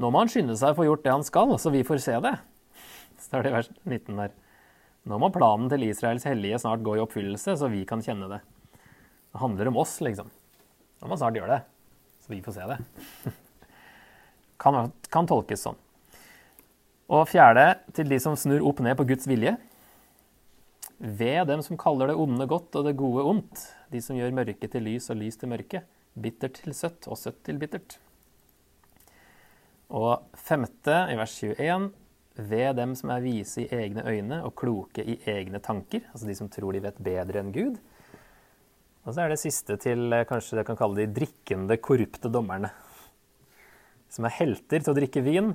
Nå 0.00 0.10
må 0.10 0.22
han 0.22 0.30
skynde 0.30 0.54
seg 0.58 0.72
å 0.72 0.78
få 0.78 0.86
gjort 0.86 1.02
det 1.06 1.14
han 1.14 1.26
skal, 1.26 1.58
så 1.58 1.70
vi 1.74 1.86
får 1.86 2.02
se 2.02 2.22
det 2.26 2.38
står 3.22 3.44
det 3.44 3.52
i 3.52 3.56
vers 3.58 3.70
19 3.84 4.20
der. 4.20 4.32
Nå 5.08 5.16
må 5.20 5.30
planen 5.32 5.70
til 5.72 5.86
Israels 5.88 6.26
hellige 6.28 6.58
snart 6.60 6.84
gå 6.84 6.96
i 6.96 7.02
oppfyllelse, 7.02 7.56
så 7.56 7.70
vi 7.72 7.84
kan 7.88 8.02
kjenne 8.04 8.28
det. 8.30 8.40
Det 9.30 9.40
handler 9.40 9.70
om 9.70 9.78
oss, 9.80 9.96
liksom. 10.04 10.28
Nå 11.00 11.08
må 11.08 11.16
snart 11.16 11.38
gjøre 11.38 11.56
det, 11.56 11.60
så 12.20 12.32
vi 12.32 12.42
får 12.44 12.58
se 12.58 12.66
det. 12.68 12.78
kan, 14.62 14.82
kan 15.12 15.30
tolkes 15.30 15.64
sånn. 15.64 15.78
Og 17.10 17.24
fjerde, 17.26 17.80
til 17.96 18.10
de 18.10 18.20
som 18.22 18.36
snur 18.38 18.62
opp 18.68 18.82
ned 18.84 18.98
på 18.98 19.08
Guds 19.08 19.26
vilje. 19.30 19.56
Ved 21.00 21.48
dem 21.48 21.62
som 21.64 21.80
kaller 21.80 22.12
det 22.12 22.18
onde 22.20 22.46
godt 22.46 22.76
og 22.76 22.84
det 22.86 22.98
gode 23.00 23.24
ondt. 23.26 23.64
De 23.90 24.02
som 24.04 24.18
gjør 24.18 24.36
mørke 24.36 24.68
til 24.70 24.84
lys 24.86 25.08
og 25.10 25.18
lys 25.22 25.40
til 25.40 25.50
mørke. 25.50 25.82
Bittert 26.14 26.60
til 26.60 26.76
søtt 26.76 27.08
og 27.10 27.18
søtt 27.18 27.40
til 27.46 27.58
bittert. 27.58 27.96
Og 29.90 30.22
femte, 30.38 30.94
i 31.10 31.16
vers 31.18 31.34
21, 31.34 31.88
ved 32.48 32.76
dem 32.78 32.94
som 32.98 33.12
er 33.12 33.24
vise 33.24 33.64
i 33.64 33.70
egne 33.74 34.04
øyne 34.06 34.40
og 34.46 34.54
kloke 34.58 35.04
i 35.04 35.18
egne 35.28 35.60
tanker, 35.62 36.04
altså 36.12 36.28
de 36.28 36.36
som 36.38 36.48
tror 36.52 36.76
de 36.76 36.82
vet 36.84 37.00
bedre 37.02 37.42
enn 37.42 37.52
Gud. 37.54 37.80
Og 39.06 39.14
så 39.14 39.24
er 39.24 39.32
det 39.32 39.40
siste 39.40 39.76
til 39.80 40.12
eh, 40.12 40.26
kanskje 40.28 40.60
det 40.60 40.66
kan 40.68 40.78
kalle 40.78 41.02
de 41.02 41.12
drikkende, 41.20 41.78
korrupte 41.80 42.30
dommerne. 42.32 42.72
Som 44.12 44.26
er 44.26 44.36
helter 44.36 44.82
til 44.82 44.92
å 44.92 44.96
drikke 44.96 45.22
vin, 45.24 45.54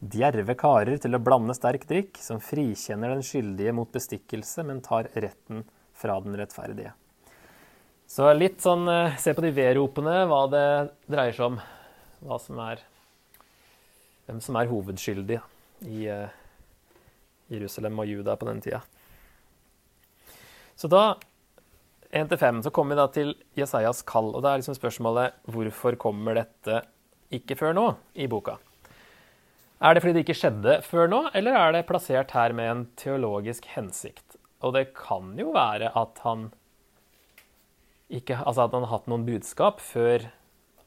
djerve 0.00 0.56
karer 0.58 1.00
til 1.02 1.16
å 1.16 1.22
blande 1.22 1.56
sterk 1.56 1.84
drikk, 1.88 2.20
som 2.22 2.40
frikjenner 2.42 3.12
den 3.12 3.24
skyldige 3.26 3.74
mot 3.76 3.90
bestikkelse, 3.92 4.64
men 4.68 4.84
tar 4.84 5.10
retten 5.14 5.64
fra 5.96 6.18
den 6.24 6.36
rettferdige. 6.38 6.94
Så 8.06 8.28
litt 8.38 8.62
sånn 8.62 8.86
eh, 8.88 9.16
Se 9.20 9.34
på 9.34 9.44
de 9.44 9.50
V-ropene, 9.56 10.22
hva 10.30 10.44
det 10.52 10.66
dreier 11.10 11.36
seg 11.36 11.50
om. 11.50 11.60
Hva 12.24 12.40
som 12.40 12.60
er 12.64 12.80
Hvem 14.26 14.40
som 14.42 14.56
er 14.58 14.70
hovedskyldig 14.70 15.42
i 15.84 16.06
uh, 16.08 16.28
Jerusalem 17.52 17.98
og 18.02 18.08
Juda 18.10 18.36
på 18.38 18.48
den 18.48 18.62
tida. 18.64 18.82
Så 20.76 20.88
da, 20.92 21.16
1-5, 22.10 22.62
så 22.62 22.72
kommer 22.74 22.94
vi 22.94 23.00
da 23.00 23.06
til 23.12 23.34
Jesajas 23.56 24.02
kall. 24.08 24.32
Og 24.34 24.44
da 24.44 24.52
er 24.52 24.62
liksom 24.62 24.76
spørsmålet 24.76 25.36
hvorfor 25.52 25.96
kommer 26.00 26.36
dette 26.38 26.82
ikke 27.34 27.56
før 27.58 27.76
nå 27.76 27.86
i 28.14 28.28
boka? 28.30 28.58
Er 29.76 29.92
det 29.92 30.02
fordi 30.02 30.16
det 30.16 30.24
ikke 30.24 30.38
skjedde 30.38 30.78
før 30.86 31.10
nå, 31.12 31.18
eller 31.36 31.56
er 31.56 31.74
det 31.76 31.86
plassert 31.88 32.32
her 32.32 32.54
med 32.56 32.70
en 32.70 32.84
teologisk 32.96 33.66
hensikt? 33.74 34.38
Og 34.64 34.72
det 34.76 34.88
kan 34.96 35.34
jo 35.36 35.50
være 35.52 35.90
at 35.92 36.22
han 36.24 36.48
ikke, 38.08 38.38
altså 38.38 38.64
at 38.64 38.76
han 38.76 38.86
har 38.86 38.94
hatt 38.94 39.10
noen 39.10 39.26
budskap 39.26 39.82
før 39.84 40.28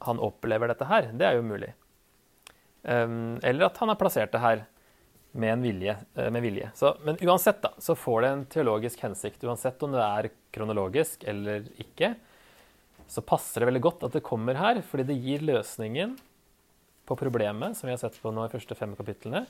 han 0.08 0.22
opplever 0.24 0.72
dette 0.72 0.88
her. 0.90 1.12
Det 1.14 1.28
er 1.28 1.38
jo 1.38 1.46
mulig. 1.46 1.74
Um, 2.82 3.38
eller 3.44 3.68
at 3.68 3.78
han 3.82 3.92
har 3.92 4.00
plassert 4.00 4.32
det 4.34 4.42
her 4.42 4.64
med 5.32 5.54
en 5.54 5.66
vilje. 5.66 5.96
Uh, 6.18 6.30
med 6.34 6.42
vilje. 6.46 6.72
Så, 6.76 6.94
men 7.06 7.20
uansett 7.22 7.62
da, 7.64 7.74
så 7.78 7.96
får 7.98 8.22
det 8.22 8.30
en 8.30 8.46
teologisk 8.56 9.04
hensikt. 9.06 9.44
Uansett 9.44 9.84
om 9.86 9.94
det 9.94 10.06
er 10.06 10.32
kronologisk 10.56 11.24
eller 11.30 11.68
ikke, 11.82 12.14
så 13.10 13.24
passer 13.26 13.62
det 13.62 13.70
veldig 13.72 13.84
godt 13.86 14.06
at 14.06 14.18
det 14.18 14.26
kommer 14.26 14.58
her, 14.58 14.82
fordi 14.86 15.08
det 15.10 15.18
gir 15.22 15.46
løsningen 15.46 16.16
på 17.10 17.18
problemet 17.18 17.78
som 17.78 17.88
vi 17.90 17.96
har 17.96 18.02
sett 18.02 18.20
på 18.22 18.32
nå 18.34 18.46
i 18.46 18.52
første 18.52 18.78
fem 18.78 18.94
kapitlene, 18.98 19.48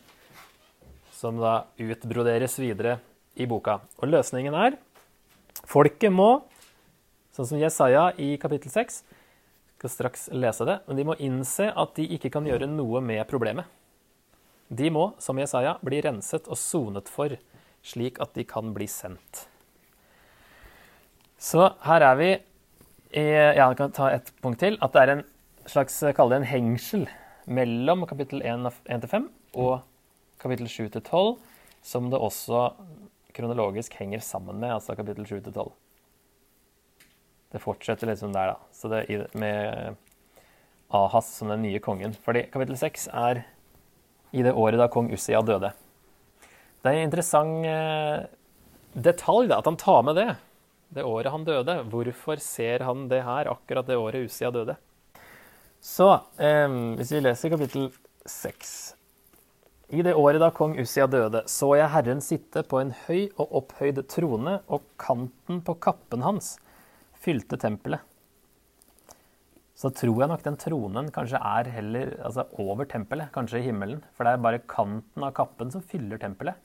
som 1.12 1.40
da 1.42 1.66
utbroderes 1.76 2.56
videre 2.62 3.00
i 3.36 3.48
boka. 3.50 3.82
Og 4.00 4.08
løsningen 4.08 4.56
er 4.56 4.78
folket 5.68 6.14
må, 6.16 6.46
sånn 7.36 7.50
som 7.52 7.60
Jesaja 7.60 8.10
i 8.16 8.38
kapittel 8.40 8.72
6, 8.72 9.02
skal 9.80 9.92
straks 9.92 10.26
lese 10.36 10.68
det, 10.68 10.80
men 10.88 11.00
de 11.00 11.08
må 11.08 11.18
innse 11.24 11.70
at 11.72 11.94
de 12.00 12.08
ikke 12.16 12.32
kan 12.32 12.48
gjøre 12.48 12.68
noe 12.68 13.04
med 13.04 13.24
problemet. 13.28 13.68
De 14.70 14.90
må, 14.94 15.10
som 15.18 15.40
Jesaja, 15.42 15.78
bli 15.82 16.02
renset 16.06 16.46
og 16.48 16.58
sonet 16.60 17.10
for, 17.10 17.34
slik 17.82 18.20
at 18.22 18.36
de 18.38 18.46
kan 18.46 18.74
bli 18.76 18.86
sendt. 18.90 19.48
Så 21.40 21.72
her 21.86 22.04
er 22.06 22.16
vi 22.20 22.30
i 23.18 23.26
Jeg 23.58 23.78
kan 23.80 23.94
ta 23.96 24.12
et 24.14 24.30
punkt 24.44 24.60
til. 24.62 24.78
At 24.84 24.94
det 24.94 25.02
er 25.02 25.14
en 25.16 25.26
slags 25.66 25.98
Kall 26.16 26.30
det 26.30 26.42
en 26.42 26.50
hengsel 26.52 27.08
mellom 27.50 28.06
kapittel 28.06 28.44
1-5 28.46 29.30
og 29.58 29.80
kapittel 30.40 30.68
7-12, 30.70 31.40
som 31.82 32.10
det 32.12 32.20
også 32.20 32.70
kronologisk 33.34 33.96
henger 33.98 34.22
sammen 34.22 34.60
med, 34.60 34.76
altså 34.76 34.96
kapittel 35.00 35.26
7-12. 35.26 35.72
Det 37.50 37.62
fortsetter 37.64 38.12
liksom 38.12 38.34
der, 38.36 38.54
da. 38.54 38.58
Så 38.72 38.92
det 38.92 39.32
med 39.34 39.96
Ahas 40.94 41.32
som 41.34 41.50
den 41.50 41.64
nye 41.66 41.80
kongen. 41.82 42.14
Fordi 42.14 42.46
kapittel 42.54 42.78
6 42.78 43.08
er 43.14 43.44
i 44.32 44.44
det 44.46 44.54
året 44.54 44.80
da 44.80 44.90
kong 44.92 45.10
Ussia 45.14 45.42
døde. 45.46 45.72
Det 46.80 46.92
er 46.92 47.00
en 47.00 47.08
interessant 47.10 47.66
eh, 47.68 48.28
detalj 48.94 49.50
da, 49.50 49.60
at 49.60 49.68
han 49.68 49.80
tar 49.80 50.04
med 50.08 50.20
det. 50.20 50.30
Det 50.96 51.06
året 51.06 51.34
han 51.34 51.46
døde. 51.46 51.76
Hvorfor 51.92 52.42
ser 52.42 52.86
han 52.88 53.08
det 53.12 53.24
her 53.26 53.52
akkurat 53.52 53.90
det 53.90 53.98
året 54.00 54.30
Ussia 54.30 54.52
døde? 54.54 54.78
Så 55.82 56.12
eh, 56.38 56.70
hvis 57.00 57.12
vi 57.16 57.24
leser 57.24 57.54
kapittel 57.54 57.90
6 58.30 58.72
I 59.96 60.04
det 60.06 60.16
året 60.18 60.42
da 60.44 60.52
kong 60.56 60.78
Ussia 60.82 61.08
døde, 61.10 61.44
så 61.50 61.74
jeg 61.80 61.92
Herren 61.94 62.24
sitte 62.24 62.64
på 62.64 62.82
en 62.82 62.94
høy 63.08 63.30
og 63.40 63.56
opphøyd 63.64 64.04
trone, 64.12 64.60
og 64.68 64.86
kanten 65.02 65.64
på 65.66 65.78
kappen 65.82 66.26
hans 66.26 66.58
fylte 67.20 67.58
tempelet. 67.60 68.06
Så 69.80 69.92
tror 69.96 70.18
jeg 70.20 70.28
nok 70.28 70.42
den 70.44 70.58
tronen 70.60 71.08
kanskje 71.16 71.40
er 71.40 71.70
heller 71.72 72.12
altså 72.28 72.44
over 72.60 72.88
tempelet, 72.90 73.30
kanskje 73.32 73.62
i 73.62 73.70
himmelen. 73.70 74.02
For 74.16 74.28
det 74.28 74.34
er 74.36 74.44
bare 74.44 74.66
kanten 74.68 75.24
av 75.24 75.32
kappen 75.38 75.72
som 75.72 75.86
fyller 75.86 76.20
tempelet. 76.20 76.60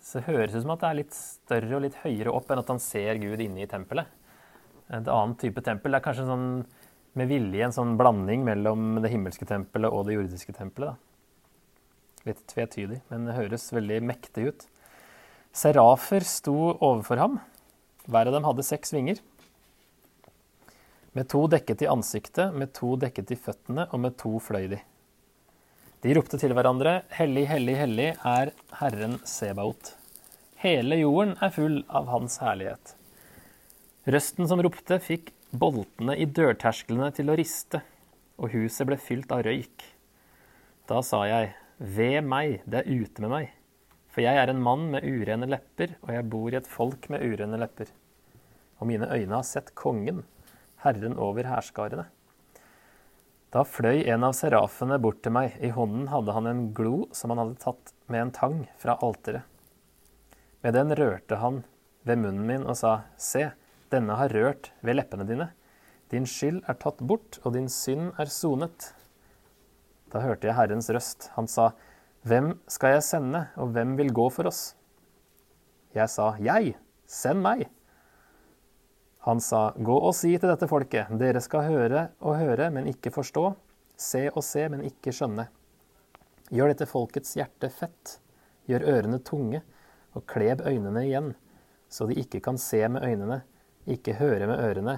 Så 0.00 0.18
det 0.18 0.30
høres 0.30 0.54
ut 0.56 0.64
som 0.64 0.72
at 0.72 0.80
det 0.80 0.88
er 0.88 0.98
litt 1.02 1.16
større 1.16 1.76
og 1.76 1.84
litt 1.84 1.98
høyere 2.00 2.32
opp 2.32 2.48
enn 2.48 2.62
at 2.62 2.72
han 2.72 2.80
ser 2.80 3.20
Gud 3.20 3.42
inne 3.44 3.66
i 3.66 3.68
tempelet. 3.68 4.08
Et 4.88 5.10
annet 5.12 5.36
type 5.42 5.60
tempel. 5.66 5.92
Det 5.92 6.00
er 6.00 6.06
kanskje 6.06 6.30
sånn 6.30 6.48
med 7.20 7.28
vilje 7.28 7.66
en 7.66 7.74
sånn 7.74 7.96
blanding 8.00 8.46
mellom 8.46 8.96
det 9.02 9.12
himmelske 9.12 9.44
tempelet 9.48 9.92
og 9.92 10.06
det 10.08 10.16
jordiske 10.16 10.54
tempelet. 10.56 10.94
Da. 10.94 12.30
Litt 12.30 12.40
tvetydig, 12.48 13.02
men 13.12 13.28
det 13.28 13.36
høres 13.36 13.68
veldig 13.74 14.00
mektig 14.08 14.48
ut. 14.48 14.66
Serafer 15.56 16.24
sto 16.24 16.56
overfor 16.72 17.20
ham. 17.20 17.40
Hver 18.08 18.30
av 18.30 18.36
dem 18.38 18.48
hadde 18.48 18.64
seks 18.64 18.94
vinger. 18.96 19.20
Med 21.12 21.26
to 21.28 21.46
dekket 21.50 21.82
i 21.82 21.88
ansiktet, 21.90 22.54
med 22.54 22.70
to 22.76 22.92
dekket 23.00 23.32
i 23.34 23.38
føttene, 23.38 23.88
og 23.90 23.98
med 24.04 24.14
to 24.20 24.36
fløy 24.38 24.68
de. 24.70 24.78
De 26.00 26.14
ropte 26.16 26.38
til 26.40 26.54
hverandre, 26.54 27.00
Hellig, 27.12 27.48
hellig, 27.50 27.74
hellig 27.76 28.06
er 28.14 28.52
Herren 28.78 29.18
Sebaot. 29.26 29.96
Hele 30.62 31.00
jorden 31.00 31.34
er 31.42 31.50
full 31.52 31.80
av 31.88 32.06
Hans 32.12 32.38
herlighet. 32.40 32.94
Røsten 34.06 34.46
som 34.48 34.62
ropte, 34.62 35.00
fikk 35.02 35.34
boltene 35.50 36.14
i 36.14 36.28
dørtersklene 36.30 37.10
til 37.16 37.32
å 37.32 37.36
riste, 37.36 37.82
og 38.38 38.54
huset 38.54 38.86
ble 38.88 38.96
fylt 39.00 39.34
av 39.34 39.42
røyk. 39.44 39.84
Da 40.88 41.02
sa 41.04 41.24
jeg, 41.26 41.52
ved 41.80 42.22
meg, 42.22 42.60
det 42.70 42.84
er 42.84 43.02
ute 43.02 43.24
med 43.24 43.34
meg, 43.34 43.54
for 44.10 44.22
jeg 44.22 44.38
er 44.38 44.52
en 44.52 44.62
mann 44.62 44.88
med 44.94 45.04
urene 45.04 45.50
lepper, 45.50 45.98
og 46.04 46.14
jeg 46.14 46.30
bor 46.30 46.54
i 46.54 46.58
et 46.60 46.70
folk 46.70 47.10
med 47.10 47.26
urene 47.26 47.58
lepper. 47.60 47.90
Og 48.78 48.88
mine 48.88 49.10
øyne 49.10 49.36
har 49.36 49.46
sett 49.48 49.74
kongen, 49.74 50.22
Herren 50.84 51.18
over 51.20 51.46
hærskarene. 51.48 52.06
Da 53.50 53.64
fløy 53.66 54.04
en 54.06 54.24
av 54.24 54.36
serafene 54.38 55.00
bort 55.02 55.24
til 55.24 55.34
meg, 55.34 55.56
i 55.58 55.72
hånden 55.74 56.06
hadde 56.12 56.34
han 56.36 56.46
en 56.46 56.66
glo 56.74 57.08
som 57.16 57.32
han 57.32 57.42
hadde 57.42 57.58
tatt 57.64 57.94
med 58.06 58.22
en 58.22 58.34
tang 58.36 58.60
fra 58.78 58.94
alteret. 59.02 59.42
Med 60.62 60.76
den 60.76 60.94
rørte 60.94 61.40
han 61.40 61.64
ved 62.06 62.20
munnen 62.20 62.46
min 62.46 62.66
og 62.68 62.78
sa, 62.78 63.00
Se, 63.18 63.48
denne 63.90 64.16
har 64.20 64.30
rørt 64.30 64.70
ved 64.86 65.00
leppene 65.00 65.26
dine. 65.26 65.48
Din 66.12 66.28
skyld 66.28 66.62
er 66.68 66.78
tatt 66.78 67.00
bort, 67.06 67.40
og 67.44 67.54
din 67.56 67.68
synd 67.70 68.12
er 68.20 68.30
sonet. 68.30 68.92
Da 70.10 70.22
hørte 70.22 70.48
jeg 70.48 70.58
Herrens 70.58 70.90
røst. 70.90 71.30
Han 71.36 71.48
sa, 71.50 71.70
Hvem 72.26 72.52
skal 72.70 72.96
jeg 72.96 73.06
sende, 73.06 73.46
og 73.56 73.74
hvem 73.74 73.96
vil 73.98 74.12
gå 74.14 74.28
for 74.30 74.50
oss? 74.50 74.74
Jeg 75.94 76.10
sa, 76.12 76.34
Jeg, 76.38 76.76
send 77.06 77.42
meg. 77.42 77.66
Han 79.26 79.40
sa, 79.40 79.74
Gå 79.76 79.96
og 79.98 80.14
si 80.16 80.32
til 80.38 80.48
dette 80.48 80.68
folket, 80.68 81.10
dere 81.20 81.42
skal 81.44 81.66
høre 81.68 82.06
og 82.24 82.38
høre, 82.40 82.70
men 82.72 82.88
ikke 82.88 83.12
forstå, 83.12 83.50
se 84.00 84.26
og 84.30 84.40
se, 84.46 84.64
men 84.72 84.86
ikke 84.88 85.12
skjønne. 85.12 85.44
Gjør 86.50 86.72
dette 86.72 86.88
folkets 86.88 87.34
hjerte 87.36 87.68
fett, 87.68 88.16
gjør 88.70 88.86
ørene 88.94 89.20
tunge, 89.20 89.60
og 90.16 90.24
kleb 90.30 90.64
øynene 90.66 91.04
igjen, 91.06 91.34
så 91.90 92.06
de 92.08 92.16
ikke 92.22 92.40
kan 92.42 92.58
se 92.58 92.80
med 92.88 93.04
øynene, 93.04 93.42
ikke 93.90 94.16
høre 94.18 94.48
med 94.48 94.62
ørene, 94.64 94.96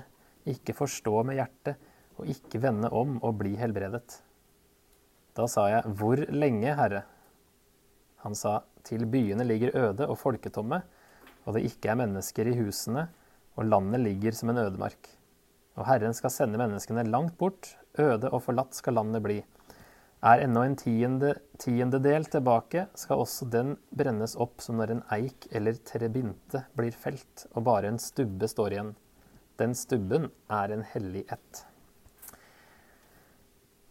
ikke 0.49 0.77
forstå 0.77 1.23
med 1.27 1.41
hjertet, 1.41 1.81
og 2.21 2.29
ikke 2.31 2.61
vende 2.63 2.93
om 2.95 3.17
og 3.25 3.41
bli 3.41 3.57
helbredet. 3.59 4.21
Da 5.35 5.49
sa 5.49 5.67
jeg, 5.73 5.97
Hvor 5.99 6.21
lenge, 6.31 6.75
Herre? 6.77 7.03
Han 8.23 8.35
sa, 8.39 8.61
Til 8.85 9.07
byene 9.07 9.45
ligger 9.47 9.77
øde 9.79 10.07
og 10.07 10.19
folketomme, 10.19 10.83
og 11.45 11.55
det 11.55 11.65
ikke 11.67 11.91
er 11.91 11.99
mennesker 12.01 12.49
i 12.51 12.57
husene, 12.59 13.09
og 13.57 13.69
landet 13.69 14.03
ligger 14.03 14.37
som 14.37 14.53
en 14.53 14.63
ødemark. 14.65 15.11
Og 15.77 15.87
Herren 15.89 16.15
skal 16.17 16.33
sende 16.33 16.61
menneskene 16.61 17.05
langt 17.09 17.39
bort, 17.41 17.75
øde 17.99 18.31
og 18.31 18.43
forlatt 18.45 18.77
skal 18.77 18.97
landet 18.99 19.25
bli. 19.25 19.39
Er 20.23 20.45
ennå 20.45 20.63
en 20.63 20.77
tiende, 20.79 21.33
tiendedel 21.59 22.29
tilbake, 22.31 22.87
skal 22.95 23.25
også 23.25 23.49
den 23.51 23.75
brennes 23.91 24.37
opp 24.39 24.63
som 24.63 24.79
når 24.79 24.93
en 24.95 25.03
eik 25.17 25.49
eller 25.51 25.81
trebinte 25.83 26.63
blir 26.79 26.95
felt, 26.95 27.49
og 27.57 27.67
bare 27.67 27.91
en 27.91 27.99
stubbe 27.99 28.47
står 28.47 28.77
igjen. 28.77 28.93
Den 29.59 29.75
stubben 29.75 30.31
er 30.51 30.73
en 30.73 30.87
hellig 30.93 31.25
ett. 31.27 31.65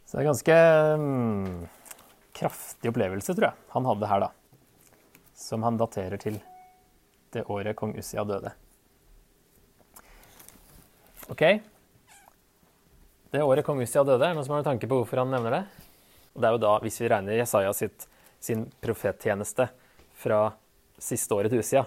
Så 0.05 0.17
det 0.17 0.21
er 0.21 0.23
en 0.23 0.31
ganske 0.31 0.57
mm, 1.01 1.59
kraftig 2.35 2.93
opplevelse, 2.93 3.35
tror 3.35 3.49
jeg, 3.49 3.67
han 3.75 3.91
hadde 3.91 4.09
her, 4.13 4.25
da. 4.25 4.31
Som 5.35 5.67
han 5.67 5.79
daterer 5.79 6.21
til 6.21 6.39
det 7.31 7.45
året 7.51 7.75
kong 7.79 7.97
Ussia 7.99 8.23
døde. 8.27 8.55
OK. 11.29 11.43
Det 13.31 13.43
året 13.43 13.65
kong 13.65 13.79
Ussia 13.83 14.03
døde, 14.03 14.25
er 14.25 14.33
det 14.33 14.39
noen 14.39 14.47
som 14.47 14.55
har 14.55 14.63
noen 14.63 14.71
tanke 14.73 14.89
på 14.89 14.97
hvorfor 15.01 15.21
han 15.21 15.31
nevner 15.31 15.59
det? 15.59 15.61
Og 16.33 16.41
det 16.41 16.47
er 16.47 16.55
jo 16.55 16.63
da, 16.63 16.73
hvis 16.83 16.99
vi 17.01 17.09
regner 17.11 17.39
Jesaja 17.39 17.71
sitt, 17.75 18.07
sin 18.41 18.65
profettjeneste 18.83 19.67
fra 20.21 20.41
siste 21.01 21.35
året 21.35 21.53
til 21.53 21.61
Ussia, 21.63 21.85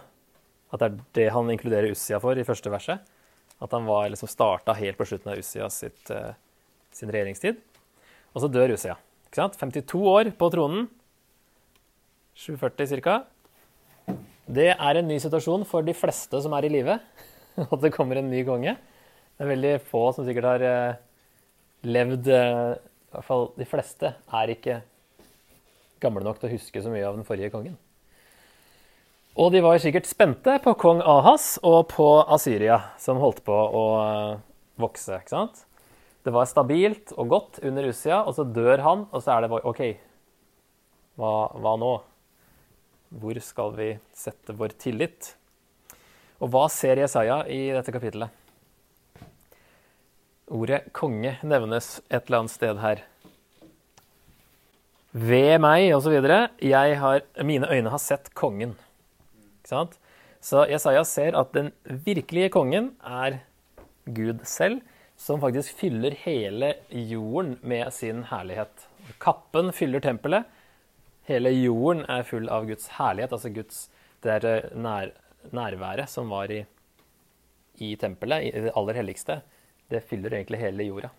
at 0.75 0.81
det 0.81 0.87
er 0.87 0.97
det 1.19 1.27
han 1.35 1.51
inkluderer 1.53 1.93
Ussia 1.95 2.19
for 2.23 2.39
i 2.39 2.47
første 2.47 2.73
verset. 2.73 3.05
At 3.63 3.75
han 3.77 3.87
var 3.87 4.09
liksom 4.11 4.29
starta 4.31 4.75
helt 4.77 4.99
på 4.99 5.07
slutten 5.09 5.31
av 5.33 5.41
Ussia 5.41 5.69
sitt, 5.71 6.11
uh, 6.11 6.35
sin 6.93 7.13
regjeringstid. 7.13 7.61
Og 8.35 8.43
så 8.43 8.51
dør 8.51 8.75
Ussia. 8.75 8.97
Ikke 9.29 9.43
sant? 9.43 9.59
52 9.61 10.01
år 10.11 10.33
på 10.39 10.51
tronen. 10.53 10.89
740 12.35 13.05
ca. 13.05 13.21
Det 14.51 14.73
er 14.75 14.99
en 14.99 15.09
ny 15.09 15.21
situasjon 15.23 15.63
for 15.69 15.87
de 15.87 15.95
fleste 15.97 16.41
som 16.43 16.57
er 16.59 16.67
i 16.67 16.73
live. 16.73 16.99
At 17.73 17.79
det 17.85 17.95
kommer 17.95 18.19
en 18.19 18.33
ny 18.33 18.43
konge. 18.47 18.75
Det 19.35 19.45
er 19.45 19.51
veldig 19.51 19.77
få 19.89 20.07
som 20.15 20.27
sikkert 20.27 20.51
har 20.53 20.65
uh, 20.65 20.99
levd 21.87 22.29
uh, 22.31 22.75
i 22.79 23.17
hvert 23.17 23.27
fall 23.27 23.49
de 23.55 23.67
fleste 23.69 24.11
er 24.11 24.51
ikke 24.51 24.81
gamle 26.03 26.25
nok 26.27 26.41
til 26.41 26.51
å 26.51 26.55
huske 26.57 26.83
så 26.83 26.91
mye 26.93 27.05
av 27.07 27.15
den 27.15 27.27
forrige 27.27 27.53
kongen. 27.55 27.77
Og 29.39 29.51
de 29.55 29.63
var 29.65 29.81
sikkert 29.83 30.07
spente 30.07 30.57
på 30.63 30.75
kong 30.79 31.01
Ahas 31.03 31.57
og 31.67 31.89
på 31.91 32.09
Asyria, 32.37 32.81
som 33.03 33.19
holdt 33.23 33.41
på 33.47 33.55
å 33.55 33.85
eh, 34.03 34.43
vokse. 34.83 35.19
ikke 35.19 35.33
sant? 35.33 35.65
Det 36.27 36.35
var 36.35 36.47
stabilt 36.51 37.15
og 37.19 37.33
godt 37.33 37.59
under 37.67 37.89
Ussia, 37.91 38.21
og 38.23 38.37
så 38.37 38.47
dør 38.47 38.83
han, 38.85 39.07
og 39.11 39.25
så 39.25 39.35
er 39.35 39.45
det 39.45 39.63
OK, 39.63 39.83
hva, 41.19 41.33
hva 41.59 41.75
nå? 41.83 41.95
Hvor 43.15 43.43
skal 43.43 43.75
vi 43.79 43.91
sette 44.15 44.55
vår 44.59 44.75
tillit? 44.79 45.35
Og 46.43 46.51
hva 46.55 46.69
ser 46.71 47.03
Jesaja 47.03 47.43
i 47.51 47.69
dette 47.75 47.95
kapittelet? 47.95 48.44
Ordet 50.53 50.91
konge 50.93 51.39
nevnes 51.43 52.01
et 52.11 52.27
eller 52.27 52.43
annet 52.43 52.53
sted 52.53 52.81
her. 52.83 53.03
Ved 55.15 55.61
meg, 55.63 55.89
osv. 55.95 56.19
Mine 57.47 57.71
øyne 57.71 57.93
har 57.93 58.03
sett 58.03 58.33
kongen. 58.37 58.75
Ikke 59.63 59.71
sant? 59.71 59.95
Så 60.45 60.67
Jesaja 60.69 61.05
ser 61.09 61.39
at 61.39 61.55
den 61.55 61.71
virkelige 61.85 62.51
kongen 62.53 62.91
er 63.01 63.39
Gud 64.05 64.43
selv, 64.45 64.83
som 65.17 65.41
faktisk 65.41 65.79
fyller 65.79 66.13
hele 66.27 66.75
jorden 66.91 67.57
med 67.63 67.89
sin 67.95 68.27
herlighet. 68.29 68.89
Kappen 69.23 69.73
fyller 69.73 70.03
tempelet. 70.05 70.45
Hele 71.25 71.55
jorden 71.55 72.05
er 72.11 72.27
full 72.29 72.51
av 72.53 72.67
Guds 72.69 72.91
herlighet, 72.99 73.33
altså 73.33 73.49
Guds 73.55 73.87
det 74.25 74.45
er 74.45 74.69
nær, 74.77 75.13
nærværet 75.53 76.09
som 76.09 76.31
var 76.33 76.53
i, 76.53 76.63
i 77.85 77.95
tempelet, 78.01 78.49
i 78.49 78.65
det 78.67 78.73
aller 78.77 79.01
helligste. 79.01 79.41
Det 79.91 80.03
fyller 80.09 80.39
egentlig 80.39 80.61
hele 80.63 80.87
jorda. 80.89 81.11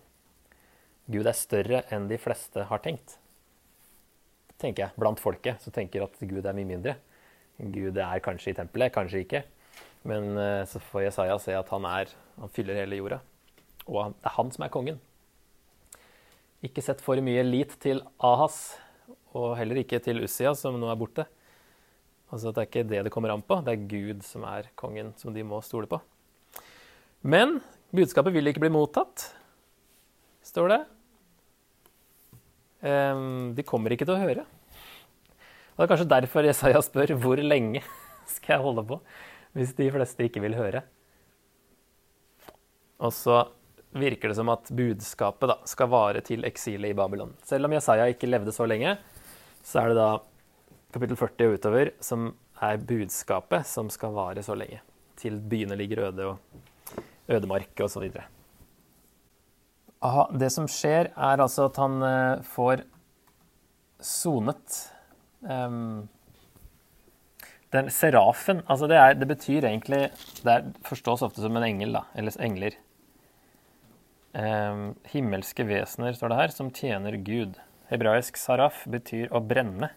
Gud 1.06 1.26
er 1.26 1.38
større 1.38 1.82
enn 1.94 2.08
de 2.10 2.18
fleste 2.18 2.66
har 2.66 2.82
tenkt. 2.82 3.18
Tenker 4.58 4.86
jeg, 4.86 4.96
Blant 4.98 5.20
folket 5.22 5.62
så 5.62 5.70
tenker 5.74 6.06
at 6.06 6.16
Gud 6.18 6.46
er 6.46 6.56
mye 6.56 6.68
mindre. 6.68 6.96
Gud 7.56 7.98
er 8.00 8.22
kanskje 8.24 8.52
i 8.52 8.56
tempelet, 8.56 8.92
kanskje 8.94 9.22
ikke. 9.24 9.42
Men 10.06 10.34
eh, 10.38 10.64
så 10.68 10.80
får 10.90 11.06
Jesaja 11.06 11.36
se 11.42 11.54
at 11.56 11.70
han, 11.72 11.86
er, 11.88 12.10
han 12.40 12.52
fyller 12.54 12.80
hele 12.80 12.98
jorda. 12.98 13.20
Og 13.86 14.16
det 14.16 14.26
er 14.26 14.34
han 14.36 14.50
som 14.54 14.66
er 14.66 14.72
kongen. 14.74 14.98
Ikke 16.66 16.82
sett 16.82 17.02
for 17.04 17.20
mye 17.22 17.44
lit 17.46 17.76
til 17.82 18.02
Ahas, 18.24 18.76
og 19.36 19.54
heller 19.58 19.82
ikke 19.82 20.00
til 20.02 20.24
Ussia, 20.24 20.54
som 20.56 20.78
nå 20.80 20.88
er 20.90 20.98
borte. 20.98 21.26
Altså 22.32 22.50
Det 22.50 22.62
er 22.62 22.68
ikke 22.70 22.88
det 22.90 23.04
det 23.06 23.12
kommer 23.14 23.30
an 23.30 23.44
på, 23.46 23.60
det 23.62 23.74
er 23.76 23.86
Gud 23.86 24.24
som 24.26 24.46
er 24.48 24.70
kongen, 24.74 25.12
som 25.20 25.34
de 25.34 25.44
må 25.46 25.60
stole 25.62 25.86
på. 25.86 26.00
Men 27.22 27.60
budskapet 27.96 28.34
vil 28.34 28.50
ikke 28.50 28.62
bli 28.62 28.72
mottatt, 28.74 29.30
står 30.46 30.72
det. 30.72 30.82
De 33.56 33.64
kommer 33.66 33.94
ikke 33.94 34.06
til 34.06 34.16
å 34.16 34.20
høre. 34.22 34.44
Og 35.76 35.80
Det 35.80 35.84
er 35.84 35.90
kanskje 35.92 36.12
derfor 36.12 36.46
Jesaja 36.46 36.80
spør 36.84 37.14
hvor 37.20 37.40
lenge 37.42 37.82
skal 38.34 38.56
jeg 38.56 38.64
holde 38.64 38.86
på, 38.88 39.00
hvis 39.56 39.74
de 39.76 39.90
fleste 39.92 40.28
ikke 40.28 40.44
vil 40.44 40.56
høre. 40.56 40.84
Og 43.04 43.12
så 43.12 43.42
virker 43.96 44.30
det 44.30 44.38
som 44.38 44.48
at 44.52 44.70
budskapet 44.72 45.50
da, 45.50 45.58
skal 45.68 45.90
vare 45.92 46.22
til 46.24 46.44
eksilet 46.48 46.92
i 46.92 46.96
Babylon. 46.96 47.34
Selv 47.44 47.68
om 47.68 47.74
Jesaja 47.76 48.08
ikke 48.12 48.28
levde 48.28 48.54
så 48.56 48.68
lenge, 48.68 48.96
så 49.64 49.82
er 49.82 49.92
det 49.92 49.98
da 50.00 50.10
kapittel 50.94 51.18
40 51.18 51.48
og 51.50 51.58
utover 51.58 51.92
som 52.04 52.30
er 52.64 52.80
budskapet 52.80 53.68
som 53.68 53.90
skal 53.92 54.14
vare 54.16 54.44
så 54.44 54.56
lenge. 54.56 54.80
Til 55.16 55.38
byene 55.40 55.76
ligger 55.76 56.06
øde 56.08 56.30
og 56.32 56.62
ødemark 57.28 57.84
osv. 57.84 58.08
Det 60.38 60.50
som 60.52 60.68
skjer, 60.70 61.10
er 61.10 61.42
altså 61.42 61.66
at 61.70 61.80
han 61.80 62.02
eh, 62.04 62.44
får 62.46 62.84
sonet 64.04 64.76
um, 65.40 66.04
Den 67.72 67.88
serafen 67.90 68.60
altså 68.68 68.86
det, 68.90 68.98
er, 69.00 69.16
det, 69.16 69.26
betyr 69.30 69.64
egentlig 69.64 70.02
Det 70.44 70.52
er, 70.52 70.66
forstås 70.84 71.24
ofte 71.24 71.40
som 71.42 71.56
en 71.56 71.64
engel, 71.64 71.96
da, 71.96 72.04
eller 72.14 72.36
engler. 72.44 72.76
Um, 74.36 74.90
himmelske 75.08 75.64
vesener, 75.64 76.12
står 76.12 76.32
det 76.32 76.42
her, 76.42 76.52
som 76.52 76.70
tjener 76.70 77.16
Gud. 77.24 77.56
Hebraisk 77.88 78.36
saraf 78.36 78.84
betyr 78.90 79.32
å 79.34 79.40
brenne. 79.40 79.94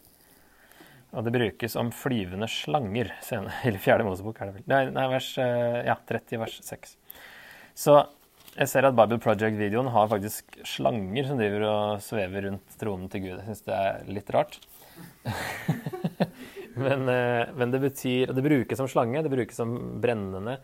Og 1.10 1.26
det 1.26 1.34
brukes 1.34 1.76
om 1.80 1.90
flyvende 1.94 2.48
slanger. 2.52 3.12
Eller 3.66 3.82
fjerde 3.82 4.06
Mosebok, 4.08 4.40
er 4.40 4.50
det 4.50 4.60
vel. 4.60 4.66
Nei, 4.70 4.82
nei 4.94 5.08
vers, 5.12 5.30
eh, 5.42 5.80
ja, 5.90 5.98
30 6.10 6.42
vers 6.44 6.60
6. 6.70 6.96
Så 7.80 7.96
jeg 8.58 8.68
ser 8.68 8.88
at 8.90 8.98
Bible 8.98 9.22
Project-videoen 9.24 9.92
har 9.94 10.10
faktisk 10.12 10.58
slanger 10.68 11.30
som 11.30 11.40
driver 11.40 11.64
og 11.70 12.02
svever 12.04 12.50
rundt 12.50 12.76
tronen 12.82 13.08
til 13.12 13.24
Gud. 13.28 13.38
Jeg 13.38 13.46
syns 13.48 13.64
det 13.70 13.78
er 13.78 14.10
litt 14.10 14.34
rart. 14.36 14.58
men, 16.84 17.06
eh, 17.08 17.54
men, 17.56 17.72
det 17.72 17.80
betyr 17.80 18.34
Det 18.36 18.44
brukes 18.44 18.82
som 18.82 18.90
slange, 18.92 19.24
det 19.24 19.32
brukes 19.32 19.62
som 19.62 19.78
brennende. 20.04 20.58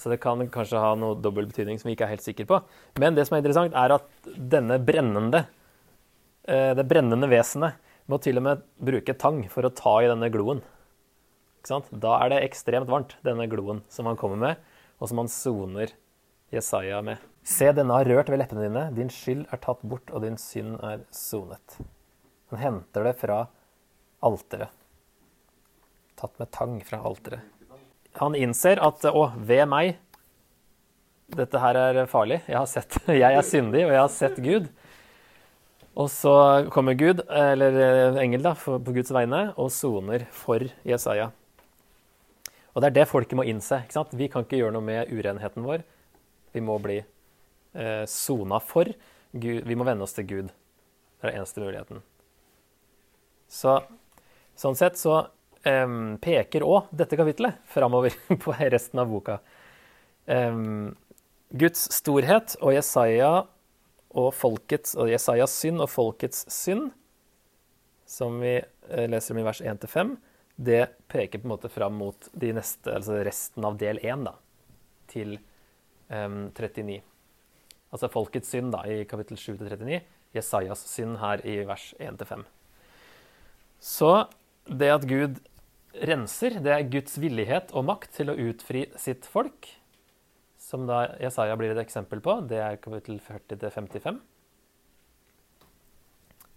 Så 0.00 0.08
det 0.12 0.20
kan 0.22 0.40
kanskje 0.52 0.80
ha 0.80 0.94
noe 0.96 1.18
dobbel 1.20 1.48
betydning 1.50 1.80
som 1.80 1.90
vi 1.90 1.96
ikke 1.96 2.08
er 2.08 2.14
helt 2.14 2.24
sikre 2.24 2.48
på. 2.48 2.62
Men 3.00 3.16
det 3.16 3.26
som 3.28 3.36
er 3.36 3.44
interessant, 3.44 3.76
er 3.76 3.96
at 3.96 4.32
denne 4.36 4.80
brennende 4.84 5.44
Eh, 6.46 6.72
det 6.78 6.86
brennende 6.86 7.26
vesenet 7.30 7.74
må 8.06 8.20
til 8.22 8.38
og 8.38 8.44
med 8.46 8.64
bruke 8.88 9.16
tang 9.18 9.42
for 9.50 9.66
å 9.66 9.74
ta 9.74 9.98
i 10.02 10.10
denne 10.10 10.30
gloen. 10.30 10.62
Da 11.66 12.12
er 12.22 12.30
det 12.30 12.44
ekstremt 12.46 12.86
varmt, 12.86 13.16
denne 13.26 13.48
gloen 13.50 13.80
som 13.90 14.06
han 14.06 14.18
kommer 14.18 14.38
med, 14.38 14.60
og 15.02 15.10
som 15.10 15.18
han 15.18 15.30
soner 15.32 15.90
Jesaja 16.54 17.02
med. 17.02 17.22
Se, 17.46 17.68
denne 17.74 17.94
har 17.94 18.08
rørt 18.08 18.30
ved 18.30 18.40
leppene 18.40 18.64
dine, 18.66 18.86
din 18.94 19.10
skyld 19.12 19.44
er 19.54 19.60
tatt 19.62 19.82
bort, 19.86 20.10
og 20.10 20.24
din 20.24 20.38
synd 20.40 20.78
er 20.84 21.04
sonet. 21.14 21.78
Han 22.50 22.62
henter 22.62 23.06
det 23.06 23.14
fra 23.20 23.44
alteret. 24.26 24.72
Tatt 26.16 26.38
med 26.40 26.50
tang 26.54 26.78
fra 26.86 27.02
alteret. 27.06 27.42
Han 28.16 28.34
innser 28.38 28.80
at 28.80 29.04
å, 29.10 29.28
ved 29.36 29.66
meg 29.68 30.02
Dette 31.36 31.58
her 31.58 31.74
er 31.74 31.96
farlig. 32.06 32.36
Jeg, 32.46 32.54
har 32.54 32.68
sett, 32.70 33.00
jeg 33.10 33.34
er 33.34 33.42
syndig, 33.42 33.80
og 33.82 33.90
jeg 33.90 33.98
har 33.98 34.12
sett 34.14 34.36
Gud. 34.38 34.68
Og 35.98 36.06
så 36.12 36.34
kommer 36.70 36.94
Gud, 36.94 37.24
eller 37.26 37.78
eh, 37.82 38.18
engel 38.22 38.44
da, 38.44 38.52
på 38.54 38.78
Guds 38.94 39.10
vegne, 39.10 39.48
og 39.58 39.72
soner 39.74 40.28
for 40.30 40.62
Jesaja. 40.86 41.32
Og 42.76 42.84
det 42.84 42.92
er 42.92 42.96
det 43.00 43.08
folket 43.10 43.34
må 43.40 43.46
innse. 43.48 43.80
ikke 43.82 43.96
sant? 43.96 44.14
Vi 44.14 44.28
kan 44.30 44.46
ikke 44.46 44.60
gjøre 44.60 44.76
noe 44.76 44.86
med 44.86 45.10
urenheten 45.10 45.66
vår. 45.66 45.82
Vi 46.56 46.64
må 46.64 46.78
bli 46.80 46.98
eh, 47.02 48.04
sona 48.08 48.60
for. 48.64 48.88
Gud, 49.36 49.62
vi 49.68 49.76
må 49.76 49.84
venne 49.84 50.06
oss 50.06 50.16
til 50.16 50.28
Gud. 50.28 50.52
Det 50.52 51.26
er 51.26 51.32
den 51.32 51.40
eneste 51.42 51.62
muligheten. 51.62 52.04
Så, 53.52 53.78
sånn 54.58 54.78
sett 54.78 54.96
så 54.98 55.18
eh, 55.68 55.88
peker 56.22 56.64
òg 56.66 56.88
dette 56.96 57.18
kapitlet 57.20 57.60
framover 57.70 58.16
på 58.44 58.56
resten 58.56 59.02
av 59.02 59.12
boka. 59.12 59.40
Eh, 60.26 60.62
Guds 61.56 61.86
storhet 61.94 62.56
og 62.60 62.74
Jesaja 62.74 63.34
og 64.16 64.30
folkets, 64.34 64.94
og 64.96 65.10
Jesajas 65.12 65.54
synd 65.60 65.82
og 65.84 65.90
folkets 65.92 66.46
synd, 66.52 66.88
som 68.06 68.40
vi 68.40 68.56
eh, 68.58 69.06
leser 69.10 69.34
om 69.34 69.42
i 69.42 69.46
vers 69.46 69.60
1-5, 69.60 70.16
det 70.56 70.86
peker 71.12 71.42
på 71.42 71.48
en 71.48 71.52
måte 71.52 71.68
fram 71.68 71.98
mot 72.00 72.28
de 72.32 72.54
neste, 72.56 72.94
altså 72.96 73.20
resten 73.26 73.66
av 73.68 73.76
del 73.80 74.00
1, 74.00 74.24
da, 74.24 74.32
til 75.12 75.36
39. 76.10 77.00
Altså 77.94 78.10
folkets 78.12 78.50
synd 78.52 78.74
da, 78.74 78.82
i 78.86 79.06
kapittel 79.08 79.38
7-39, 79.40 80.00
Jesajas 80.36 80.82
synd 80.90 81.18
her 81.22 81.42
i 81.46 81.60
vers 81.68 81.92
1-5. 82.02 82.44
Så 83.80 84.12
det 84.66 84.90
at 84.92 85.06
Gud 85.08 85.40
renser, 86.06 86.58
det 86.60 86.72
er 86.72 86.88
Guds 86.92 87.16
villighet 87.22 87.72
og 87.76 87.86
makt 87.88 88.16
til 88.18 88.32
å 88.32 88.38
utfri 88.48 88.86
sitt 89.00 89.28
folk 89.30 89.68
som 90.66 90.86
da 90.88 91.04
Jesaja 91.22 91.54
blir 91.58 91.72
et 91.72 91.82
eksempel 91.84 92.20
på, 92.24 92.40
det 92.50 92.58
er 92.58 92.80
kapittel 92.82 93.20
40-55. 93.22 94.18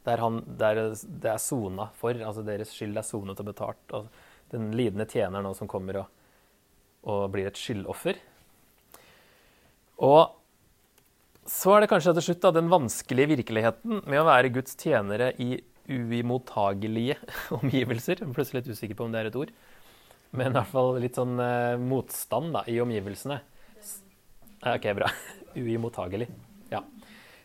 Der, 0.08 0.24
han, 0.24 0.40
der 0.58 0.80
det 0.98 1.30
er 1.30 1.42
sona 1.44 1.90
for, 2.00 2.18
altså 2.18 2.42
deres 2.48 2.72
skyld 2.74 2.98
er 2.98 3.06
sonet 3.06 3.42
og 3.44 3.50
betalt. 3.52 3.94
Og 3.94 4.08
den 4.50 4.72
lidende 4.74 5.06
tjener 5.10 5.44
nå 5.46 5.52
som 5.54 5.70
kommer 5.70 6.02
og, 6.02 6.24
og 7.06 7.28
blir 7.36 7.52
et 7.52 7.60
skyldoffer. 7.60 8.18
Og 10.00 10.36
så 11.50 11.74
er 11.74 11.84
det 11.84 11.90
kanskje 11.92 12.14
til 12.18 12.28
slutt 12.30 12.44
da, 12.44 12.54
den 12.56 12.70
vanskelige 12.72 13.34
virkeligheten 13.34 14.04
med 14.06 14.22
å 14.22 14.28
være 14.28 14.52
Guds 14.54 14.78
tjenere 14.80 15.32
i 15.42 15.58
uimottagelige 15.90 17.18
omgivelser. 17.58 18.22
Jeg 18.22 18.30
er 18.30 18.36
plutselig 18.36 18.62
litt 18.62 18.78
usikker 18.78 19.00
på 19.00 19.08
om 19.08 19.16
det 19.16 19.24
er 19.24 19.32
et 19.32 19.40
ord. 19.40 19.54
Men 20.30 20.52
i 20.52 20.60
hvert 20.60 20.70
fall 20.70 21.00
litt 21.02 21.18
sånn 21.18 21.40
eh, 21.42 21.80
motstand 21.82 22.54
da, 22.54 22.62
i 22.70 22.78
omgivelsene. 22.84 23.40
OK, 24.70 24.86
bra. 25.00 25.10
Uimottagelig. 25.58 26.30
Ja. 26.70 26.84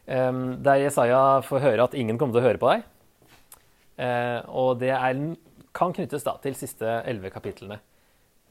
Um, 0.04 0.60
der 0.60 0.82
Jesaja 0.82 1.40
får 1.46 1.64
høre 1.64 1.88
at 1.88 1.96
ingen 1.96 2.20
kommer 2.20 2.36
til 2.36 2.44
å 2.44 2.48
høre 2.50 2.60
på 2.60 2.74
deg. 2.74 2.84
Uh, 3.94 4.40
og 4.52 4.82
det 4.82 4.92
er, 4.92 5.24
kan 5.72 5.94
knyttes 5.96 6.26
da 6.26 6.36
til 6.44 6.58
siste 6.58 6.98
elleve 7.08 7.32
kapitlene 7.32 7.80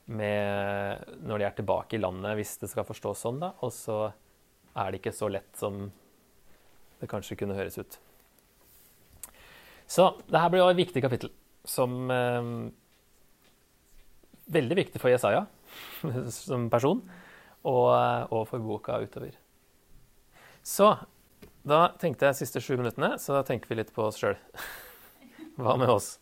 med, 0.06 1.04
når 1.24 1.40
de 1.40 1.46
er 1.48 1.56
tilbake 1.58 1.98
i 1.98 2.02
landet, 2.02 2.36
hvis 2.40 2.58
det 2.62 2.70
skal 2.72 2.88
forstås 2.88 3.24
sånn. 3.24 3.40
da, 3.44 3.54
Og 3.64 3.72
så 3.76 3.98
er 4.76 4.92
det 4.92 5.00
ikke 5.00 5.16
så 5.16 5.30
lett 5.32 5.52
som 5.58 5.86
det 7.00 7.10
kanskje 7.12 7.38
kunne 7.40 7.56
høres 7.58 7.78
ut. 7.80 8.00
Så 9.88 10.10
det 10.28 10.40
her 10.40 10.52
blir 10.52 10.64
jo 10.64 10.72
et 10.72 10.80
viktig 10.80 11.04
kapittel 11.04 11.34
som 11.68 12.10
eh, 12.12 12.54
Veldig 14.54 14.76
viktig 14.76 15.00
for 15.00 15.08
Jesaja 15.08 15.46
som 16.36 16.66
person 16.72 17.00
og, 17.64 17.88
og 18.28 18.42
for 18.50 18.60
boka 18.60 18.98
utover. 19.00 19.38
Så 20.68 20.90
da 21.64 21.86
tenkte 22.00 22.28
jeg 22.28 22.42
siste 22.42 22.60
sju 22.60 22.76
minuttene, 22.76 23.14
så 23.24 23.38
da 23.38 23.46
tenker 23.48 23.72
vi 23.72 23.80
litt 23.80 23.94
på 23.96 24.04
oss 24.04 24.20
sjøl. 24.20 24.36
Hva 25.64 25.78
med 25.80 25.94
oss? 25.94 26.18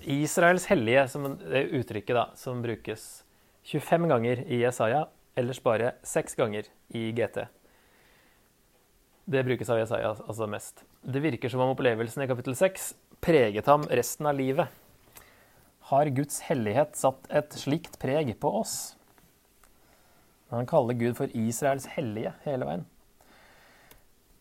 Israels 0.00 0.66
hellige, 0.70 1.08
som 1.08 1.26
det 1.38 1.66
uttrykket 1.76 2.16
da, 2.16 2.26
som 2.34 2.62
brukes 2.62 3.24
25 3.62 4.08
ganger 4.08 4.44
i 4.48 4.62
Jesaja, 4.62 5.06
ellers 5.36 5.60
bare 5.62 5.94
6 6.02 6.34
ganger 6.34 6.68
i 6.88 7.10
GT. 7.12 7.44
Det 9.30 9.44
brukes 9.44 9.70
av 9.70 9.78
Jesaja 9.78 10.14
altså 10.14 10.46
mest. 10.50 10.84
Det 11.02 11.20
virker 11.22 11.52
som 11.52 11.60
om 11.60 11.74
opplevelsen 11.74 12.24
i 12.24 12.28
kapittel 12.30 12.56
6 12.56 12.94
preget 13.20 13.68
ham 13.68 13.84
resten 13.86 14.26
av 14.26 14.34
livet. 14.34 14.68
Har 15.92 16.08
Guds 16.14 16.40
hellighet 16.48 16.96
satt 16.96 17.28
et 17.28 17.52
slikt 17.54 17.98
preg 18.00 18.32
på 18.40 18.50
oss? 18.62 18.96
Han 20.50 20.66
kaller 20.66 20.98
Gud 20.98 21.14
for 21.18 21.30
Israels 21.36 21.86
hellige 21.94 22.32
hele 22.46 22.66
veien. 22.66 22.88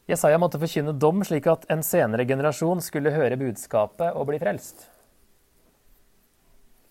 Jesaja 0.09 0.39
måtte 0.41 0.57
forkynne 0.57 0.95
dom 0.97 1.21
slik 1.27 1.45
at 1.51 1.67
en 1.69 1.83
senere 1.85 2.25
generasjon 2.25 2.81
skulle 2.81 3.13
høre 3.13 3.37
budskapet 3.37 4.15
og 4.17 4.31
bli 4.31 4.39
frelst. 4.41 4.87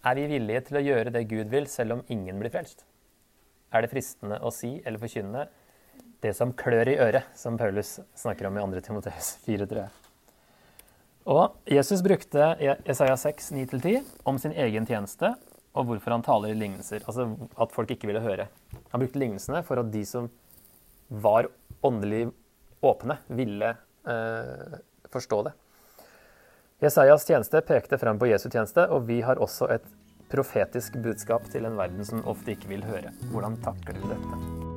Er 0.07 0.15
vi 0.15 0.29
villige 0.31 0.63
til 0.69 0.79
å 0.79 0.85
gjøre 0.85 1.13
det 1.15 1.25
Gud 1.31 1.51
vil, 1.51 1.67
selv 1.71 1.97
om 1.97 2.05
ingen 2.13 2.39
blir 2.39 2.53
frelst? 2.55 2.85
Er 3.75 3.83
det 3.85 3.91
fristende 3.93 4.39
å 4.41 4.53
si 4.55 4.77
eller 4.87 5.01
forkynne 5.03 5.49
det 6.23 6.33
som 6.35 6.55
klør 6.57 6.91
i 6.91 6.99
øret, 7.03 7.27
som 7.39 7.59
Paulus 7.59 7.99
snakker 8.19 8.49
om 8.49 8.59
i 8.59 8.63
2. 8.63 8.85
Timoteus 8.87 9.35
4,3? 9.47 9.89
Og 11.29 11.59
Jesus 11.69 12.01
brukte 12.05 12.55
Jesaja 12.63 13.19
6, 13.21 13.51
9-10 13.53 14.07
om 14.31 14.39
sin 14.41 14.55
egen 14.57 14.87
tjeneste 14.89 15.35
og 15.77 15.91
hvorfor 15.91 16.15
han 16.15 16.25
taler 16.25 16.55
i 16.55 16.59
lignelser. 16.59 17.05
Altså 17.05 17.29
at 17.61 17.75
folk 17.75 17.91
ikke 17.93 18.09
ville 18.09 18.23
høre. 18.25 18.49
Han 18.95 19.03
brukte 19.03 19.21
lignelsene 19.21 19.61
for 19.67 19.83
at 19.83 19.91
de 19.93 20.03
som 20.09 20.31
var 21.09 21.51
åndelig 21.85 22.29
åpne, 22.85 23.19
ville 23.35 23.75
eh, 24.09 24.79
forstå 25.13 25.43
det. 25.49 25.53
Jesajas 26.81 27.25
tjeneste 27.27 27.61
pekte 27.61 27.99
frem 27.99 28.19
på 28.19 28.29
Jesu 28.31 28.47
tjeneste, 28.51 28.85
og 28.87 29.09
vi 29.09 29.19
har 29.27 29.41
også 29.43 29.67
et 29.75 29.89
profetisk 30.31 31.01
budskap 31.03 31.51
til 31.51 31.67
en 31.67 31.75
verden 31.81 32.07
som 32.07 32.23
ofte 32.23 32.55
ikke 32.55 32.71
vil 32.71 32.87
høre. 32.87 33.11
Hvordan 33.33 33.59
takler 33.67 33.99
du 33.99 34.11
dette? 34.13 34.68